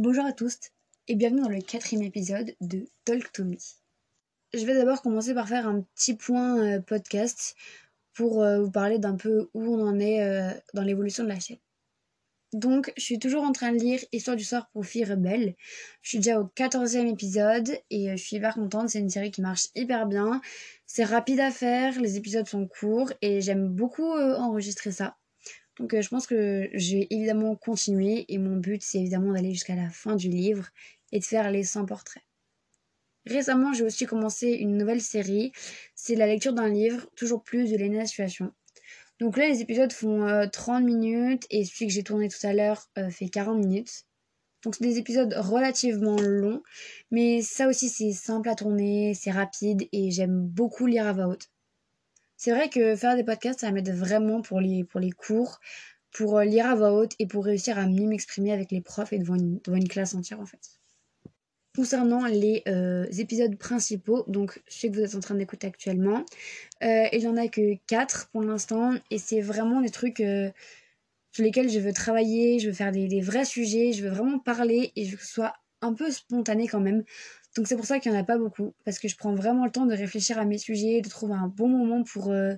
Bonjour 0.00 0.24
à 0.24 0.32
tous 0.32 0.58
et 1.06 1.14
bienvenue 1.14 1.42
dans 1.42 1.48
le 1.48 1.60
quatrième 1.60 2.02
épisode 2.02 2.56
de 2.60 2.84
Talk 3.04 3.30
to 3.30 3.44
Me. 3.44 3.54
Je 4.52 4.66
vais 4.66 4.74
d'abord 4.74 5.02
commencer 5.02 5.34
par 5.34 5.46
faire 5.46 5.68
un 5.68 5.82
petit 5.82 6.14
point 6.14 6.58
euh, 6.58 6.80
podcast 6.80 7.54
pour 8.12 8.42
euh, 8.42 8.60
vous 8.60 8.72
parler 8.72 8.98
d'un 8.98 9.14
peu 9.14 9.50
où 9.54 9.62
on 9.62 9.86
en 9.86 10.00
est 10.00 10.20
euh, 10.20 10.50
dans 10.72 10.82
l'évolution 10.82 11.22
de 11.22 11.28
la 11.28 11.38
chaîne. 11.38 11.60
Donc, 12.52 12.92
je 12.96 13.04
suis 13.04 13.20
toujours 13.20 13.44
en 13.44 13.52
train 13.52 13.70
de 13.70 13.78
lire 13.78 14.00
Histoire 14.10 14.36
du 14.36 14.42
soir 14.42 14.68
pour 14.72 14.84
filles 14.84 15.04
rebelles. 15.04 15.54
Je 16.02 16.08
suis 16.08 16.18
déjà 16.18 16.40
au 16.40 16.46
quatorzième 16.46 17.06
épisode 17.06 17.78
et 17.90 18.16
je 18.16 18.20
suis 18.20 18.38
hyper 18.38 18.54
contente. 18.54 18.88
C'est 18.88 18.98
une 18.98 19.10
série 19.10 19.30
qui 19.30 19.42
marche 19.42 19.68
hyper 19.76 20.06
bien. 20.06 20.40
C'est 20.86 21.04
rapide 21.04 21.38
à 21.38 21.52
faire, 21.52 22.00
les 22.00 22.16
épisodes 22.16 22.48
sont 22.48 22.66
courts 22.66 23.12
et 23.22 23.40
j'aime 23.40 23.68
beaucoup 23.68 24.10
enregistrer 24.10 24.90
ça. 24.90 25.16
Donc 25.78 25.92
euh, 25.94 26.02
je 26.02 26.08
pense 26.08 26.26
que 26.26 26.68
je 26.72 26.96
vais 26.96 27.06
évidemment 27.10 27.56
continuer 27.56 28.24
et 28.28 28.38
mon 28.38 28.56
but 28.56 28.82
c'est 28.82 28.98
évidemment 28.98 29.32
d'aller 29.32 29.52
jusqu'à 29.52 29.74
la 29.74 29.90
fin 29.90 30.16
du 30.16 30.28
livre 30.28 30.68
et 31.12 31.18
de 31.18 31.24
faire 31.24 31.50
les 31.50 31.64
100 31.64 31.86
portraits. 31.86 32.22
Récemment 33.26 33.72
j'ai 33.72 33.84
aussi 33.84 34.06
commencé 34.06 34.48
une 34.52 34.76
nouvelle 34.76 35.00
série, 35.00 35.52
c'est 35.94 36.14
la 36.14 36.26
lecture 36.26 36.52
d'un 36.52 36.68
livre, 36.68 37.08
toujours 37.16 37.42
plus 37.42 37.70
de 37.70 37.76
Lena 37.76 38.06
Situation. 38.06 38.52
Donc 39.18 39.36
là 39.36 39.48
les 39.48 39.60
épisodes 39.60 39.92
font 39.92 40.48
30 40.52 40.82
euh, 40.82 40.84
minutes 40.84 41.46
et 41.50 41.64
celui 41.64 41.86
que 41.86 41.92
j'ai 41.92 42.02
tourné 42.04 42.28
tout 42.28 42.46
à 42.46 42.52
l'heure 42.52 42.88
euh, 42.98 43.10
fait 43.10 43.28
40 43.28 43.58
minutes. 43.58 44.04
Donc 44.62 44.76
c'est 44.76 44.84
des 44.84 44.98
épisodes 44.98 45.34
relativement 45.36 46.16
longs, 46.20 46.62
mais 47.10 47.42
ça 47.42 47.68
aussi 47.68 47.88
c'est 47.88 48.12
simple 48.12 48.48
à 48.48 48.54
tourner, 48.54 49.12
c'est 49.14 49.30
rapide 49.30 49.88
et 49.92 50.10
j'aime 50.10 50.40
beaucoup 50.40 50.86
lire 50.86 51.06
à 51.06 51.12
voix 51.12 51.26
haute. 51.26 51.50
C'est 52.44 52.50
vrai 52.50 52.68
que 52.68 52.94
faire 52.94 53.16
des 53.16 53.24
podcasts, 53.24 53.60
ça 53.60 53.70
m'aide 53.70 53.90
vraiment 53.90 54.42
pour 54.42 54.60
les, 54.60 54.84
pour 54.84 55.00
les 55.00 55.12
cours, 55.12 55.60
pour 56.12 56.36
euh, 56.36 56.44
lire 56.44 56.66
à 56.66 56.74
voix 56.74 56.92
haute 56.92 57.12
et 57.18 57.26
pour 57.26 57.42
réussir 57.46 57.78
à 57.78 57.86
mieux 57.86 58.06
m'exprimer 58.06 58.52
avec 58.52 58.70
les 58.70 58.82
profs 58.82 59.14
et 59.14 59.18
devant 59.18 59.34
une, 59.34 59.60
devant 59.60 59.78
une 59.78 59.88
classe 59.88 60.14
entière 60.14 60.40
en 60.40 60.44
fait. 60.44 60.78
Concernant 61.74 62.26
les 62.26 62.62
euh, 62.68 63.06
épisodes 63.16 63.56
principaux, 63.56 64.24
donc 64.26 64.62
je 64.68 64.74
sais 64.74 64.90
que 64.90 64.96
vous 64.96 65.00
êtes 65.00 65.14
en 65.14 65.20
train 65.20 65.36
d'écouter 65.36 65.68
actuellement, 65.68 66.22
euh, 66.82 67.06
il 67.14 67.20
n'y 67.20 67.28
en 67.28 67.38
a 67.38 67.48
que 67.48 67.78
4 67.86 68.28
pour 68.30 68.42
l'instant 68.42 68.92
et 69.10 69.16
c'est 69.16 69.40
vraiment 69.40 69.80
des 69.80 69.88
trucs 69.88 70.18
sur 70.18 71.44
lesquels 71.44 71.70
je 71.70 71.78
veux 71.78 71.94
travailler, 71.94 72.58
je 72.58 72.66
veux 72.66 72.74
faire 72.74 72.92
des, 72.92 73.08
des, 73.08 73.22
vrais 73.22 73.46
sujets, 73.46 73.94
je 73.94 74.04
veux 74.04 74.10
vraiment 74.10 74.38
parler 74.38 74.92
et 74.96 75.06
je 75.06 75.12
veux 75.12 75.16
que 75.16 75.24
ce 75.24 75.32
soit 75.32 75.54
un 75.80 75.94
peu 75.94 76.10
spontané 76.10 76.68
quand 76.68 76.80
même. 76.80 77.04
Donc 77.54 77.68
c'est 77.68 77.76
pour 77.76 77.86
ça 77.86 78.00
qu'il 78.00 78.10
n'y 78.10 78.18
en 78.18 78.20
a 78.20 78.24
pas 78.24 78.38
beaucoup, 78.38 78.74
parce 78.84 78.98
que 78.98 79.08
je 79.08 79.16
prends 79.16 79.34
vraiment 79.34 79.64
le 79.64 79.70
temps 79.70 79.86
de 79.86 79.94
réfléchir 79.94 80.38
à 80.38 80.44
mes 80.44 80.58
sujets, 80.58 81.00
de 81.00 81.08
trouver 81.08 81.34
un 81.34 81.48
bon 81.48 81.68
moment 81.68 82.02
pour, 82.02 82.30
euh, 82.30 82.54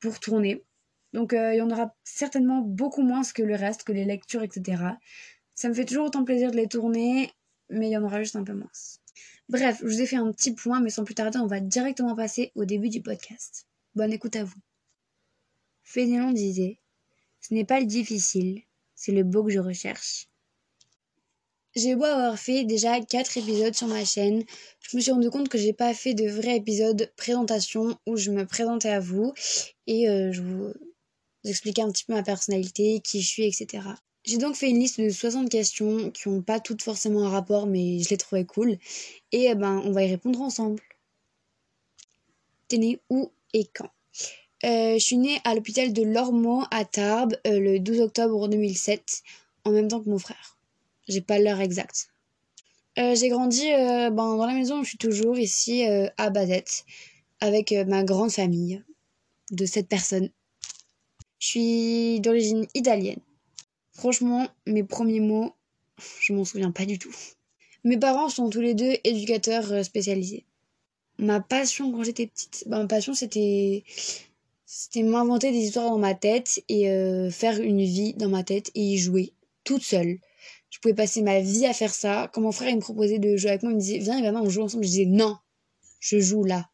pour 0.00 0.20
tourner. 0.20 0.64
Donc 1.12 1.32
euh, 1.32 1.54
il 1.54 1.58
y 1.58 1.62
en 1.62 1.70
aura 1.70 1.94
certainement 2.04 2.60
beaucoup 2.60 3.02
moins 3.02 3.22
que 3.22 3.42
le 3.42 3.54
reste, 3.54 3.84
que 3.84 3.92
les 3.92 4.04
lectures, 4.04 4.42
etc. 4.42 4.82
Ça 5.54 5.68
me 5.68 5.74
fait 5.74 5.84
toujours 5.84 6.06
autant 6.06 6.24
plaisir 6.24 6.50
de 6.50 6.56
les 6.56 6.68
tourner, 6.68 7.30
mais 7.68 7.88
il 7.88 7.92
y 7.92 7.96
en 7.96 8.04
aura 8.04 8.22
juste 8.22 8.36
un 8.36 8.44
peu 8.44 8.54
moins. 8.54 8.70
Bref, 9.48 9.78
je 9.80 9.86
vous 9.86 10.00
ai 10.00 10.06
fait 10.06 10.16
un 10.16 10.30
petit 10.32 10.54
point, 10.54 10.80
mais 10.80 10.90
sans 10.90 11.04
plus 11.04 11.14
tarder, 11.14 11.38
on 11.38 11.46
va 11.46 11.60
directement 11.60 12.14
passer 12.14 12.52
au 12.54 12.64
début 12.64 12.90
du 12.90 13.02
podcast. 13.02 13.66
Bonne 13.94 14.12
écoute 14.12 14.36
à 14.36 14.44
vous. 14.44 14.60
Fénélon 15.82 16.32
disait 16.32 16.78
Ce 17.40 17.54
n'est 17.54 17.64
pas 17.64 17.80
le 17.80 17.86
difficile, 17.86 18.62
c'est 18.94 19.12
le 19.12 19.24
beau 19.24 19.44
que 19.44 19.50
je 19.50 19.58
recherche. 19.58 20.28
J'ai 21.76 21.94
beau 21.94 22.04
avoir 22.04 22.38
fait 22.38 22.64
déjà 22.64 22.98
4 23.00 23.36
épisodes 23.36 23.74
sur 23.74 23.88
ma 23.88 24.04
chaîne, 24.04 24.42
je 24.80 24.96
me 24.96 25.02
suis 25.02 25.12
rendu 25.12 25.28
compte 25.28 25.48
que 25.50 25.58
j'ai 25.58 25.74
pas 25.74 25.92
fait 25.92 26.14
de 26.14 26.26
vrai 26.26 26.56
épisode 26.56 27.12
présentation 27.16 27.96
où 28.06 28.16
je 28.16 28.30
me 28.30 28.46
présentais 28.46 28.88
à 28.88 29.00
vous 29.00 29.34
et 29.86 30.08
euh, 30.08 30.32
je 30.32 30.40
vous 30.40 30.72
expliquais 31.44 31.82
un 31.82 31.92
petit 31.92 32.04
peu 32.04 32.14
ma 32.14 32.22
personnalité, 32.22 33.00
qui 33.04 33.20
je 33.20 33.28
suis, 33.28 33.44
etc. 33.44 33.84
J'ai 34.24 34.38
donc 34.38 34.56
fait 34.56 34.70
une 34.70 34.80
liste 34.80 35.00
de 35.00 35.10
60 35.10 35.50
questions 35.50 36.10
qui 36.10 36.28
n'ont 36.28 36.42
pas 36.42 36.58
toutes 36.58 36.82
forcément 36.82 37.24
un 37.24 37.30
rapport, 37.30 37.66
mais 37.66 38.00
je 38.00 38.08
les 38.10 38.16
trouvais 38.16 38.44
cool. 38.44 38.78
Et 39.32 39.50
euh, 39.50 39.54
ben, 39.54 39.82
on 39.84 39.92
va 39.92 40.04
y 40.04 40.10
répondre 40.10 40.40
ensemble. 40.40 40.82
T'es 42.68 42.78
né 42.78 42.98
où 43.10 43.30
et 43.52 43.66
quand? 43.66 43.90
Euh, 44.64 44.94
Je 44.94 45.04
suis 45.04 45.16
née 45.18 45.38
à 45.44 45.54
l'hôpital 45.54 45.92
de 45.92 46.02
Lormeau 46.02 46.64
à 46.70 46.84
Tarbes 46.84 47.36
le 47.44 47.78
12 47.78 48.00
octobre 48.00 48.48
2007, 48.48 49.22
en 49.64 49.70
même 49.70 49.88
temps 49.88 50.00
que 50.00 50.08
mon 50.08 50.18
frère. 50.18 50.57
J'ai 51.08 51.22
pas 51.22 51.38
l'heure 51.38 51.60
exacte. 51.60 52.10
Euh, 52.98 53.14
j'ai 53.14 53.28
grandi 53.28 53.70
euh, 53.72 54.10
ben, 54.10 54.36
dans 54.36 54.46
la 54.46 54.54
maison 54.54 54.80
où 54.80 54.84
je 54.84 54.90
suis 54.90 54.98
toujours, 54.98 55.38
ici 55.38 55.86
euh, 55.86 56.08
à 56.16 56.30
Bazette, 56.30 56.84
avec 57.40 57.72
ma 57.72 58.02
grande 58.04 58.30
famille 58.30 58.82
de 59.50 59.64
sept 59.64 59.88
personnes. 59.88 60.30
Je 61.38 61.46
suis 61.46 62.20
d'origine 62.20 62.66
italienne. 62.74 63.20
Franchement, 63.92 64.48
mes 64.66 64.82
premiers 64.82 65.20
mots, 65.20 65.54
je 66.20 66.32
m'en 66.32 66.44
souviens 66.44 66.72
pas 66.72 66.84
du 66.84 66.98
tout. 66.98 67.14
Mes 67.84 67.96
parents 67.96 68.28
sont 68.28 68.50
tous 68.50 68.60
les 68.60 68.74
deux 68.74 68.96
éducateurs 69.04 69.84
spécialisés. 69.84 70.44
Ma 71.18 71.40
passion 71.40 71.92
quand 71.92 72.02
j'étais 72.02 72.26
petite, 72.26 72.64
ben, 72.66 72.86
passion 72.86 73.14
c'était 73.14 73.84
c'était 74.66 75.02
m'inventer 75.02 75.52
des 75.52 75.58
histoires 75.58 75.90
dans 75.90 75.98
ma 75.98 76.14
tête 76.14 76.62
et 76.68 76.84
faire 77.30 77.60
une 77.60 77.82
vie 77.82 78.14
dans 78.14 78.28
ma 78.28 78.44
tête 78.44 78.70
et 78.74 78.82
y 78.82 78.98
jouer 78.98 79.32
toute 79.64 79.82
seule 79.82 80.18
je 80.70 80.78
pouvais 80.80 80.94
passer 80.94 81.22
ma 81.22 81.40
vie 81.40 81.66
à 81.66 81.72
faire 81.72 81.94
ça. 81.94 82.30
Quand 82.32 82.40
mon 82.40 82.52
frère 82.52 82.74
me 82.74 82.80
proposait 82.80 83.18
de 83.18 83.36
jouer 83.36 83.50
avec 83.50 83.62
moi, 83.62 83.72
il 83.72 83.76
me 83.76 83.80
disait 83.80 83.98
Viens, 83.98 84.20
maintenant 84.20 84.44
on 84.44 84.50
joue 84.50 84.62
ensemble. 84.62 84.84
Je 84.84 84.90
disais 84.90 85.06
Non, 85.06 85.36
je 86.00 86.18
joue 86.18 86.44
là. 86.44 86.68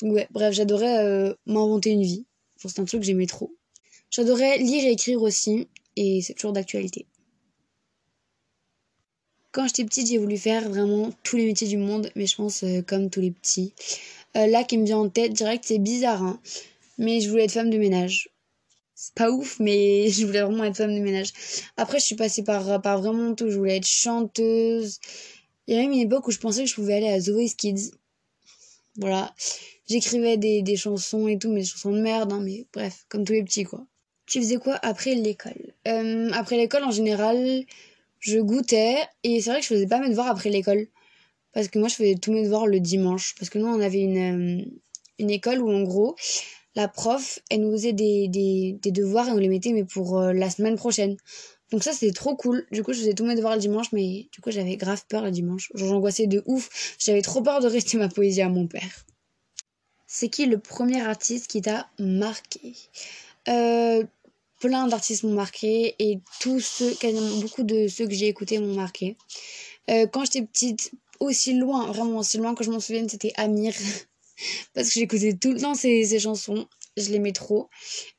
Donc, 0.00 0.14
ouais, 0.14 0.26
bref, 0.30 0.54
j'adorais 0.54 1.04
euh, 1.04 1.34
m'inventer 1.46 1.90
une 1.90 2.02
vie. 2.02 2.26
C'est 2.56 2.78
un 2.78 2.84
truc 2.84 3.00
que 3.00 3.06
j'aimais 3.06 3.26
trop. 3.26 3.54
J'adorais 4.10 4.58
lire 4.58 4.84
et 4.84 4.92
écrire 4.92 5.22
aussi, 5.22 5.68
et 5.96 6.20
c'est 6.22 6.34
toujours 6.34 6.52
d'actualité. 6.52 7.06
Quand 9.52 9.66
j'étais 9.66 9.84
petite, 9.84 10.08
j'ai 10.08 10.18
voulu 10.18 10.36
faire 10.36 10.68
vraiment 10.68 11.10
tous 11.22 11.36
les 11.36 11.46
métiers 11.46 11.68
du 11.68 11.76
monde, 11.76 12.10
mais 12.14 12.26
je 12.26 12.36
pense 12.36 12.62
euh, 12.64 12.82
comme 12.82 13.10
tous 13.10 13.20
les 13.20 13.30
petits. 13.30 13.74
Euh, 14.36 14.46
là, 14.46 14.64
qui 14.64 14.78
me 14.78 14.84
vient 14.84 14.98
en 14.98 15.08
tête 15.08 15.32
direct, 15.32 15.64
c'est 15.66 15.78
bizarre, 15.78 16.22
hein, 16.22 16.40
mais 16.98 17.20
je 17.20 17.28
voulais 17.28 17.44
être 17.44 17.52
femme 17.52 17.70
de 17.70 17.78
ménage 17.78 18.30
c'est 19.02 19.14
pas 19.14 19.30
ouf, 19.30 19.58
mais 19.60 20.10
je 20.10 20.26
voulais 20.26 20.42
vraiment 20.42 20.64
être 20.64 20.76
femme 20.76 20.94
de 20.94 21.00
ménage. 21.00 21.32
Après, 21.78 21.98
je 21.98 22.04
suis 22.04 22.16
passée 22.16 22.44
par, 22.44 22.82
par 22.82 23.00
vraiment 23.00 23.34
tout. 23.34 23.50
Je 23.50 23.56
voulais 23.56 23.78
être 23.78 23.86
chanteuse. 23.86 24.98
Il 25.66 25.74
y 25.74 25.78
a 25.78 25.80
même 25.80 25.92
une 25.92 26.00
époque 26.00 26.28
où 26.28 26.30
je 26.30 26.38
pensais 26.38 26.64
que 26.64 26.68
je 26.68 26.74
pouvais 26.74 26.94
aller 26.94 27.08
à 27.08 27.18
Voice 27.18 27.54
Kids. 27.56 27.92
Voilà. 28.96 29.34
J'écrivais 29.88 30.36
des, 30.36 30.60
des 30.60 30.76
chansons 30.76 31.28
et 31.28 31.38
tout, 31.38 31.50
mais 31.50 31.60
des 31.60 31.66
chansons 31.66 31.92
de 31.92 32.00
merde, 32.00 32.30
hein, 32.32 32.40
mais 32.44 32.66
bref, 32.74 33.06
comme 33.08 33.24
tous 33.24 33.32
les 33.32 33.42
petits, 33.42 33.64
quoi. 33.64 33.86
Tu 34.26 34.38
faisais 34.38 34.58
quoi 34.58 34.78
après 34.82 35.14
l'école? 35.14 35.72
Euh, 35.88 36.30
Après 36.34 36.58
l'école, 36.58 36.84
en 36.84 36.90
général, 36.90 37.64
je 38.18 38.38
goûtais. 38.38 38.96
Et 39.24 39.40
c'est 39.40 39.50
vrai 39.50 39.60
que 39.60 39.64
je 39.64 39.74
faisais 39.74 39.86
pas 39.86 39.98
mes 39.98 40.10
devoirs 40.10 40.28
après 40.28 40.50
l'école. 40.50 40.86
Parce 41.54 41.68
que 41.68 41.78
moi, 41.78 41.88
je 41.88 41.94
faisais 41.94 42.16
tous 42.16 42.32
mes 42.32 42.42
devoirs 42.44 42.66
le 42.66 42.80
dimanche. 42.80 43.34
Parce 43.38 43.48
que 43.48 43.58
nous, 43.58 43.66
on 43.66 43.80
avait 43.80 44.02
une, 44.02 44.60
euh, 44.60 44.64
une 45.18 45.30
école 45.30 45.62
où, 45.62 45.72
en 45.72 45.82
gros, 45.84 46.16
la 46.74 46.88
prof, 46.88 47.40
elle 47.50 47.62
nous 47.62 47.72
faisait 47.72 47.92
des, 47.92 48.28
des, 48.28 48.78
des 48.80 48.90
devoirs 48.90 49.28
et 49.28 49.32
on 49.32 49.36
les 49.36 49.48
mettait 49.48 49.72
mais 49.72 49.84
pour 49.84 50.18
euh, 50.18 50.32
la 50.32 50.50
semaine 50.50 50.76
prochaine. 50.76 51.16
Donc 51.72 51.82
ça 51.84 51.92
c'était 51.92 52.12
trop 52.12 52.36
cool. 52.36 52.66
Du 52.70 52.82
coup 52.82 52.92
je 52.92 53.00
faisais 53.00 53.14
tous 53.14 53.24
mes 53.24 53.34
devoirs 53.34 53.54
le 53.54 53.60
dimanche 53.60 53.92
mais 53.92 54.28
du 54.32 54.40
coup 54.40 54.50
j'avais 54.50 54.76
grave 54.76 55.04
peur 55.08 55.22
le 55.22 55.30
dimanche. 55.30 55.70
J'angoissais 55.74 56.26
de 56.26 56.42
ouf. 56.46 56.96
J'avais 56.98 57.22
trop 57.22 57.42
peur 57.42 57.60
de 57.60 57.68
rester 57.68 57.96
ma 57.96 58.08
poésie 58.08 58.42
à 58.42 58.48
mon 58.48 58.66
père. 58.66 59.04
C'est 60.06 60.28
qui 60.28 60.46
le 60.46 60.58
premier 60.58 61.00
artiste 61.00 61.46
qui 61.46 61.60
t'a 61.62 61.88
marqué? 61.98 62.74
Euh, 63.48 64.04
Plein 64.60 64.86
d'artistes 64.88 65.22
m'ont 65.22 65.32
marqué 65.32 65.94
et 65.98 66.20
tous 66.40 66.60
ceux, 66.60 66.94
quasiment 66.94 67.40
beaucoup 67.40 67.62
de 67.62 67.88
ceux 67.88 68.06
que 68.06 68.12
j'ai 68.12 68.28
écoutés 68.28 68.58
m'ont 68.58 68.74
marqué. 68.74 69.16
Euh, 69.88 70.06
quand 70.06 70.24
j'étais 70.26 70.42
petite, 70.42 70.92
aussi 71.18 71.54
loin, 71.54 71.86
vraiment 71.86 72.18
aussi 72.18 72.36
loin 72.36 72.54
que 72.54 72.62
je 72.62 72.70
m'en 72.70 72.78
souvienne, 72.78 73.08
c'était 73.08 73.32
Amir. 73.36 73.72
Parce 74.74 74.88
que 74.88 74.94
j'écoutais 74.94 75.34
tout 75.34 75.52
le 75.52 75.60
temps 75.60 75.74
ces, 75.74 76.18
chansons. 76.18 76.66
Je 76.96 77.10
l'aimais 77.10 77.32
trop. 77.32 77.68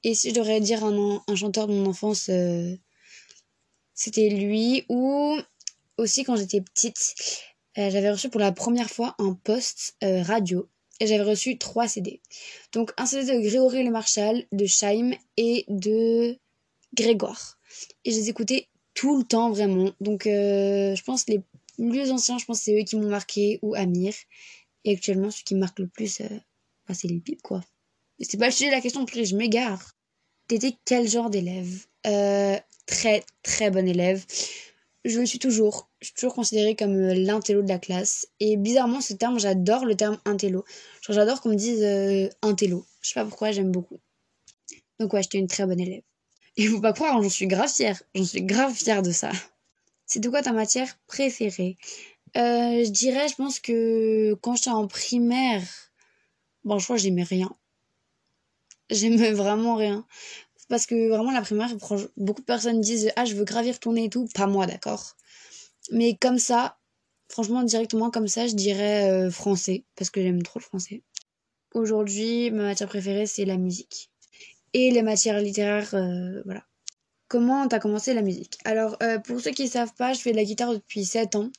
Et 0.03 0.15
si 0.15 0.29
je 0.29 0.35
devrais 0.35 0.61
dire 0.61 0.83
un, 0.83 1.21
un 1.27 1.35
chanteur 1.35 1.67
de 1.67 1.73
mon 1.73 1.87
enfance, 1.87 2.29
euh, 2.29 2.75
c'était 3.93 4.29
lui. 4.29 4.85
Ou 4.89 5.37
aussi 5.97 6.23
quand 6.23 6.35
j'étais 6.35 6.61
petite, 6.61 7.15
euh, 7.77 7.89
j'avais 7.89 8.11
reçu 8.11 8.29
pour 8.29 8.39
la 8.39 8.51
première 8.51 8.89
fois 8.89 9.15
un 9.19 9.33
poste 9.33 9.95
euh, 10.03 10.23
radio. 10.23 10.67
Et 10.99 11.07
j'avais 11.07 11.23
reçu 11.23 11.57
trois 11.57 11.87
CD. 11.87 12.21
Donc 12.73 12.93
un 12.97 13.05
CD 13.05 13.33
de 13.33 13.39
Grégory 13.39 13.83
Le 13.83 13.91
Marchal, 13.91 14.45
de 14.51 14.65
Scheim 14.65 15.15
et 15.35 15.65
de 15.67 16.37
Grégoire. 16.93 17.57
Et 18.05 18.11
je 18.11 18.17
les 18.17 18.29
écoutais 18.29 18.67
tout 18.93 19.17
le 19.17 19.23
temps 19.23 19.49
vraiment. 19.49 19.91
Donc 19.99 20.25
je 20.25 21.03
pense 21.03 21.27
les 21.27 21.41
plus 21.89 22.11
anciens, 22.11 22.37
je 22.37 22.45
pense 22.45 22.59
c'est 22.59 22.79
eux 22.79 22.83
qui 22.83 22.95
m'ont 22.95 23.09
marqué 23.09 23.57
ou 23.61 23.73
Amir. 23.73 24.13
Et 24.83 24.93
actuellement, 24.93 25.31
ce 25.31 25.43
qui 25.43 25.55
marque 25.55 25.79
le 25.79 25.87
plus, 25.87 26.21
euh, 26.21 26.39
bah, 26.87 26.93
c'est 26.93 27.07
les 27.07 27.19
pipes, 27.19 27.41
quoi. 27.41 27.61
C'est 28.19 28.37
pas 28.37 28.47
le 28.47 28.51
sujet 28.51 28.69
de 28.69 28.75
la 28.75 28.81
question, 28.81 29.05
que 29.05 29.23
je 29.23 29.35
m'égare. 29.35 29.93
T'étais 30.47 30.75
quel 30.85 31.07
genre 31.07 31.29
d'élève? 31.29 31.85
Euh, 32.07 32.57
Très, 32.87 33.23
très 33.43 33.71
bon 33.71 33.87
élève. 33.87 34.25
Je 35.05 35.19
le 35.19 35.25
suis 35.25 35.39
toujours. 35.39 35.89
Je 36.01 36.07
suis 36.07 36.15
toujours 36.15 36.33
considérée 36.33 36.75
comme 36.75 36.95
euh, 36.95 37.13
l'intello 37.13 37.61
de 37.61 37.69
la 37.69 37.79
classe. 37.79 38.27
Et 38.39 38.57
bizarrement, 38.57 39.01
ce 39.01 39.13
terme, 39.13 39.39
j'adore 39.39 39.85
le 39.85 39.95
terme 39.95 40.19
intello. 40.25 40.65
Genre, 41.01 41.15
j'adore 41.15 41.41
qu'on 41.41 41.49
me 41.49 41.55
dise 41.55 41.83
intello. 42.41 42.85
Je 43.01 43.09
sais 43.09 43.13
pas 43.13 43.25
pourquoi, 43.25 43.51
j'aime 43.51 43.71
beaucoup. 43.71 43.99
Donc 44.99 45.13
ouais, 45.13 45.23
j'étais 45.23 45.37
une 45.37 45.47
très 45.47 45.65
bonne 45.65 45.79
élève. 45.79 46.03
Et 46.57 46.67
faut 46.67 46.81
pas 46.81 46.93
croire, 46.93 47.21
j'en 47.21 47.29
suis 47.29 47.47
grave 47.47 47.71
fière. 47.71 48.01
J'en 48.13 48.25
suis 48.25 48.43
grave 48.43 48.73
fière 48.73 49.01
de 49.01 49.11
ça. 49.11 49.31
C'est 50.05 50.19
de 50.19 50.29
quoi 50.29 50.41
ta 50.41 50.51
matière 50.51 50.99
préférée? 51.07 51.77
Euh, 52.37 52.83
Je 52.83 52.89
dirais, 52.89 53.27
je 53.27 53.35
pense 53.35 53.59
que 53.59 54.33
quand 54.41 54.55
j'étais 54.55 54.69
en 54.69 54.87
primaire, 54.87 55.63
bon, 56.63 56.79
je 56.79 56.83
crois 56.85 56.95
que 56.95 57.01
j'aimais 57.01 57.23
rien. 57.23 57.53
J'aimais 58.89 59.31
vraiment 59.31 59.75
rien. 59.75 60.05
Parce 60.69 60.85
que 60.85 61.09
vraiment, 61.09 61.31
la 61.31 61.41
primaire, 61.41 61.69
beaucoup 62.15 62.41
de 62.41 62.45
personnes 62.45 62.79
disent 62.79 63.11
Ah, 63.15 63.25
je 63.25 63.35
veux 63.35 63.43
gravir 63.43 63.79
ton 63.79 63.93
nez 63.93 64.05
et 64.05 64.09
tout. 64.09 64.27
Pas 64.33 64.47
moi, 64.47 64.65
d'accord. 64.65 65.17
Mais 65.91 66.15
comme 66.15 66.37
ça, 66.37 66.77
franchement, 67.27 67.63
directement 67.63 68.09
comme 68.09 68.27
ça, 68.27 68.47
je 68.47 68.55
dirais 68.55 69.09
euh, 69.09 69.31
français. 69.31 69.83
Parce 69.95 70.09
que 70.09 70.21
j'aime 70.21 70.43
trop 70.43 70.59
le 70.59 70.63
français. 70.63 71.03
Aujourd'hui, 71.73 72.51
ma 72.51 72.63
matière 72.63 72.87
préférée, 72.87 73.25
c'est 73.25 73.45
la 73.45 73.57
musique. 73.57 74.11
Et 74.73 74.91
les 74.91 75.01
matières 75.01 75.39
littéraires, 75.39 75.93
euh, 75.93 76.41
voilà. 76.45 76.63
Comment 77.27 77.67
t'as 77.67 77.79
commencé 77.79 78.13
la 78.13 78.21
musique? 78.21 78.57
Alors, 78.65 78.97
pour 79.23 79.39
ceux 79.39 79.51
qui 79.51 79.63
ne 79.63 79.69
savent 79.69 79.93
pas, 79.93 80.11
je 80.11 80.19
fais 80.19 80.31
de 80.31 80.35
la 80.35 80.43
guitare 80.43 80.73
depuis 80.73 81.05
7 81.05 81.35
ans. 81.35 81.49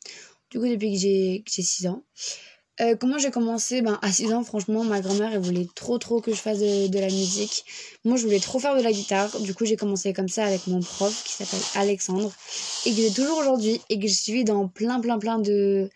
Du 0.53 0.59
coup, 0.59 0.69
depuis 0.69 0.93
que 0.93 0.99
j'ai 0.99 1.43
6 1.47 1.87
ans. 1.87 2.05
Euh, 2.83 2.95
comment 2.95 3.17
j'ai 3.17 3.31
commencé? 3.31 3.81
Ben, 3.81 3.99
À 4.03 4.13
6 4.13 4.35
ans, 4.35 4.45
franchement, 4.45 4.85
ma 4.85 5.01
grand-mère, 5.01 5.41
voulait 5.41 5.67
trop, 5.75 5.97
trop 5.97 6.21
que 6.21 6.31
je 6.31 6.37
fasse 6.37 6.59
de, 6.59 6.99
la 6.99 7.07
musique. 7.07 7.65
Moi, 8.05 8.19
je 8.19 8.25
voulais 8.25 8.39
trop 8.39 8.59
faire 8.59 8.77
de 8.77 8.83
la 8.83 8.93
guitare. 8.93 9.41
Du 9.41 9.55
coup, 9.55 9.65
j'ai 9.65 9.77
commencé 9.77 10.13
comme 10.13 10.29
ça 10.29 10.45
avec 10.45 10.67
mon 10.67 10.81
prof 10.81 11.25
qui 11.25 11.33
s'appelle 11.33 11.63
Alexandre. 11.75 12.31
Et 12.85 12.91
que 12.91 12.97
j'ai 12.97 13.11
toujours 13.11 13.39
aujourd'hui. 13.39 13.81
Et 13.89 13.99
que 13.99 14.07
je 14.07 14.13
suis 14.13 14.45
dans 14.45 14.69
plein, 14.69 15.01
plein, 15.01 15.19
plein 15.19 15.39
de 15.39 15.89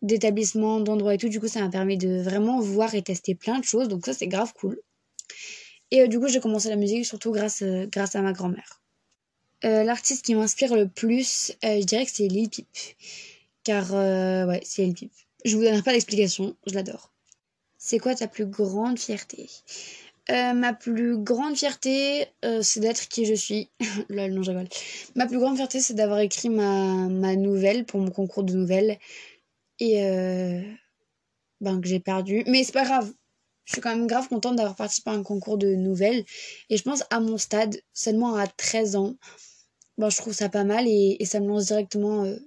d'établissements, 0.00 0.80
d'endroits 0.80 1.12
et 1.14 1.18
tout. 1.18 1.28
Du 1.28 1.40
coup, 1.40 1.48
ça 1.48 1.60
m'a 1.60 1.68
permis 1.68 1.98
de 1.98 2.22
vraiment 2.22 2.58
voir 2.58 2.94
et 2.94 3.02
tester 3.02 3.34
plein 3.34 3.58
de 3.58 3.64
choses. 3.64 3.88
Donc 3.88 4.06
ça, 4.06 4.14
c'est 4.14 4.28
grave 4.28 4.54
cool. 4.54 4.80
Et 5.90 6.02
euh, 6.02 6.06
du 6.06 6.18
coup, 6.18 6.28
j'ai 6.28 6.40
commencé 6.40 6.70
la 6.70 6.76
musique 6.76 7.04
surtout 7.04 7.32
grâce, 7.32 7.60
euh, 7.60 7.86
grâce 7.86 8.16
à 8.16 8.22
ma 8.22 8.32
grand-mère. 8.32 8.80
L'artiste 9.62 10.24
qui 10.24 10.36
m'inspire 10.36 10.74
le 10.74 10.88
plus, 10.88 11.52
je 11.64 11.82
dirais 11.82 12.06
que 12.06 12.12
c'est 12.14 12.28
Lil 12.28 12.48
Peep. 12.48 12.68
Car, 13.68 13.92
ouais, 13.92 14.62
c'est 14.64 14.90
Peep. 14.94 15.12
Je 15.44 15.54
vous 15.54 15.62
donnerai 15.62 15.82
pas 15.82 15.92
d'explication, 15.92 16.56
je 16.66 16.72
l'adore. 16.72 17.12
C'est 17.76 17.98
quoi 17.98 18.14
ta 18.14 18.26
plus 18.26 18.46
grande 18.46 18.98
fierté? 18.98 19.50
Ma 20.30 20.72
plus 20.72 21.18
grande 21.18 21.54
fierté, 21.54 22.28
c'est 22.62 22.80
d'être 22.80 23.08
qui 23.08 23.26
je 23.26 23.34
suis. 23.34 23.68
Lol, 24.08 24.32
non, 24.32 24.40
rigole. 24.40 24.68
Ma 25.16 25.26
plus 25.26 25.38
grande 25.38 25.56
fierté, 25.56 25.80
c'est 25.80 25.92
d'avoir 25.92 26.20
écrit 26.20 26.48
ma, 26.48 27.10
ma 27.10 27.36
nouvelle 27.36 27.84
pour 27.84 28.00
mon 28.00 28.10
concours 28.10 28.42
de 28.42 28.54
nouvelles. 28.54 28.98
Et 29.80 30.00
ben, 31.60 31.78
que 31.82 31.88
j'ai 31.88 32.00
perdu. 32.00 32.44
Mais 32.46 32.64
c'est 32.64 32.72
pas 32.72 32.86
grave 32.86 33.12
je 33.66 33.74
suis 33.74 33.82
quand 33.82 33.94
même 33.94 34.06
grave 34.06 34.28
contente 34.28 34.56
d'avoir 34.56 34.76
participé 34.76 35.10
à 35.10 35.12
un 35.12 35.22
concours 35.22 35.58
de 35.58 35.74
nouvelles. 35.74 36.24
Et 36.70 36.78
je 36.78 36.82
pense 36.82 37.04
à 37.10 37.20
mon 37.20 37.36
stade, 37.36 37.78
seulement 37.92 38.34
à 38.34 38.46
13 38.46 38.96
ans, 38.96 39.14
bon, 39.98 40.08
je 40.08 40.16
trouve 40.16 40.32
ça 40.32 40.48
pas 40.48 40.64
mal 40.64 40.86
et, 40.88 41.22
ça 41.26 41.38
me 41.38 41.48
lance 41.48 41.66
directement 41.66 42.24
euh, 42.24 42.38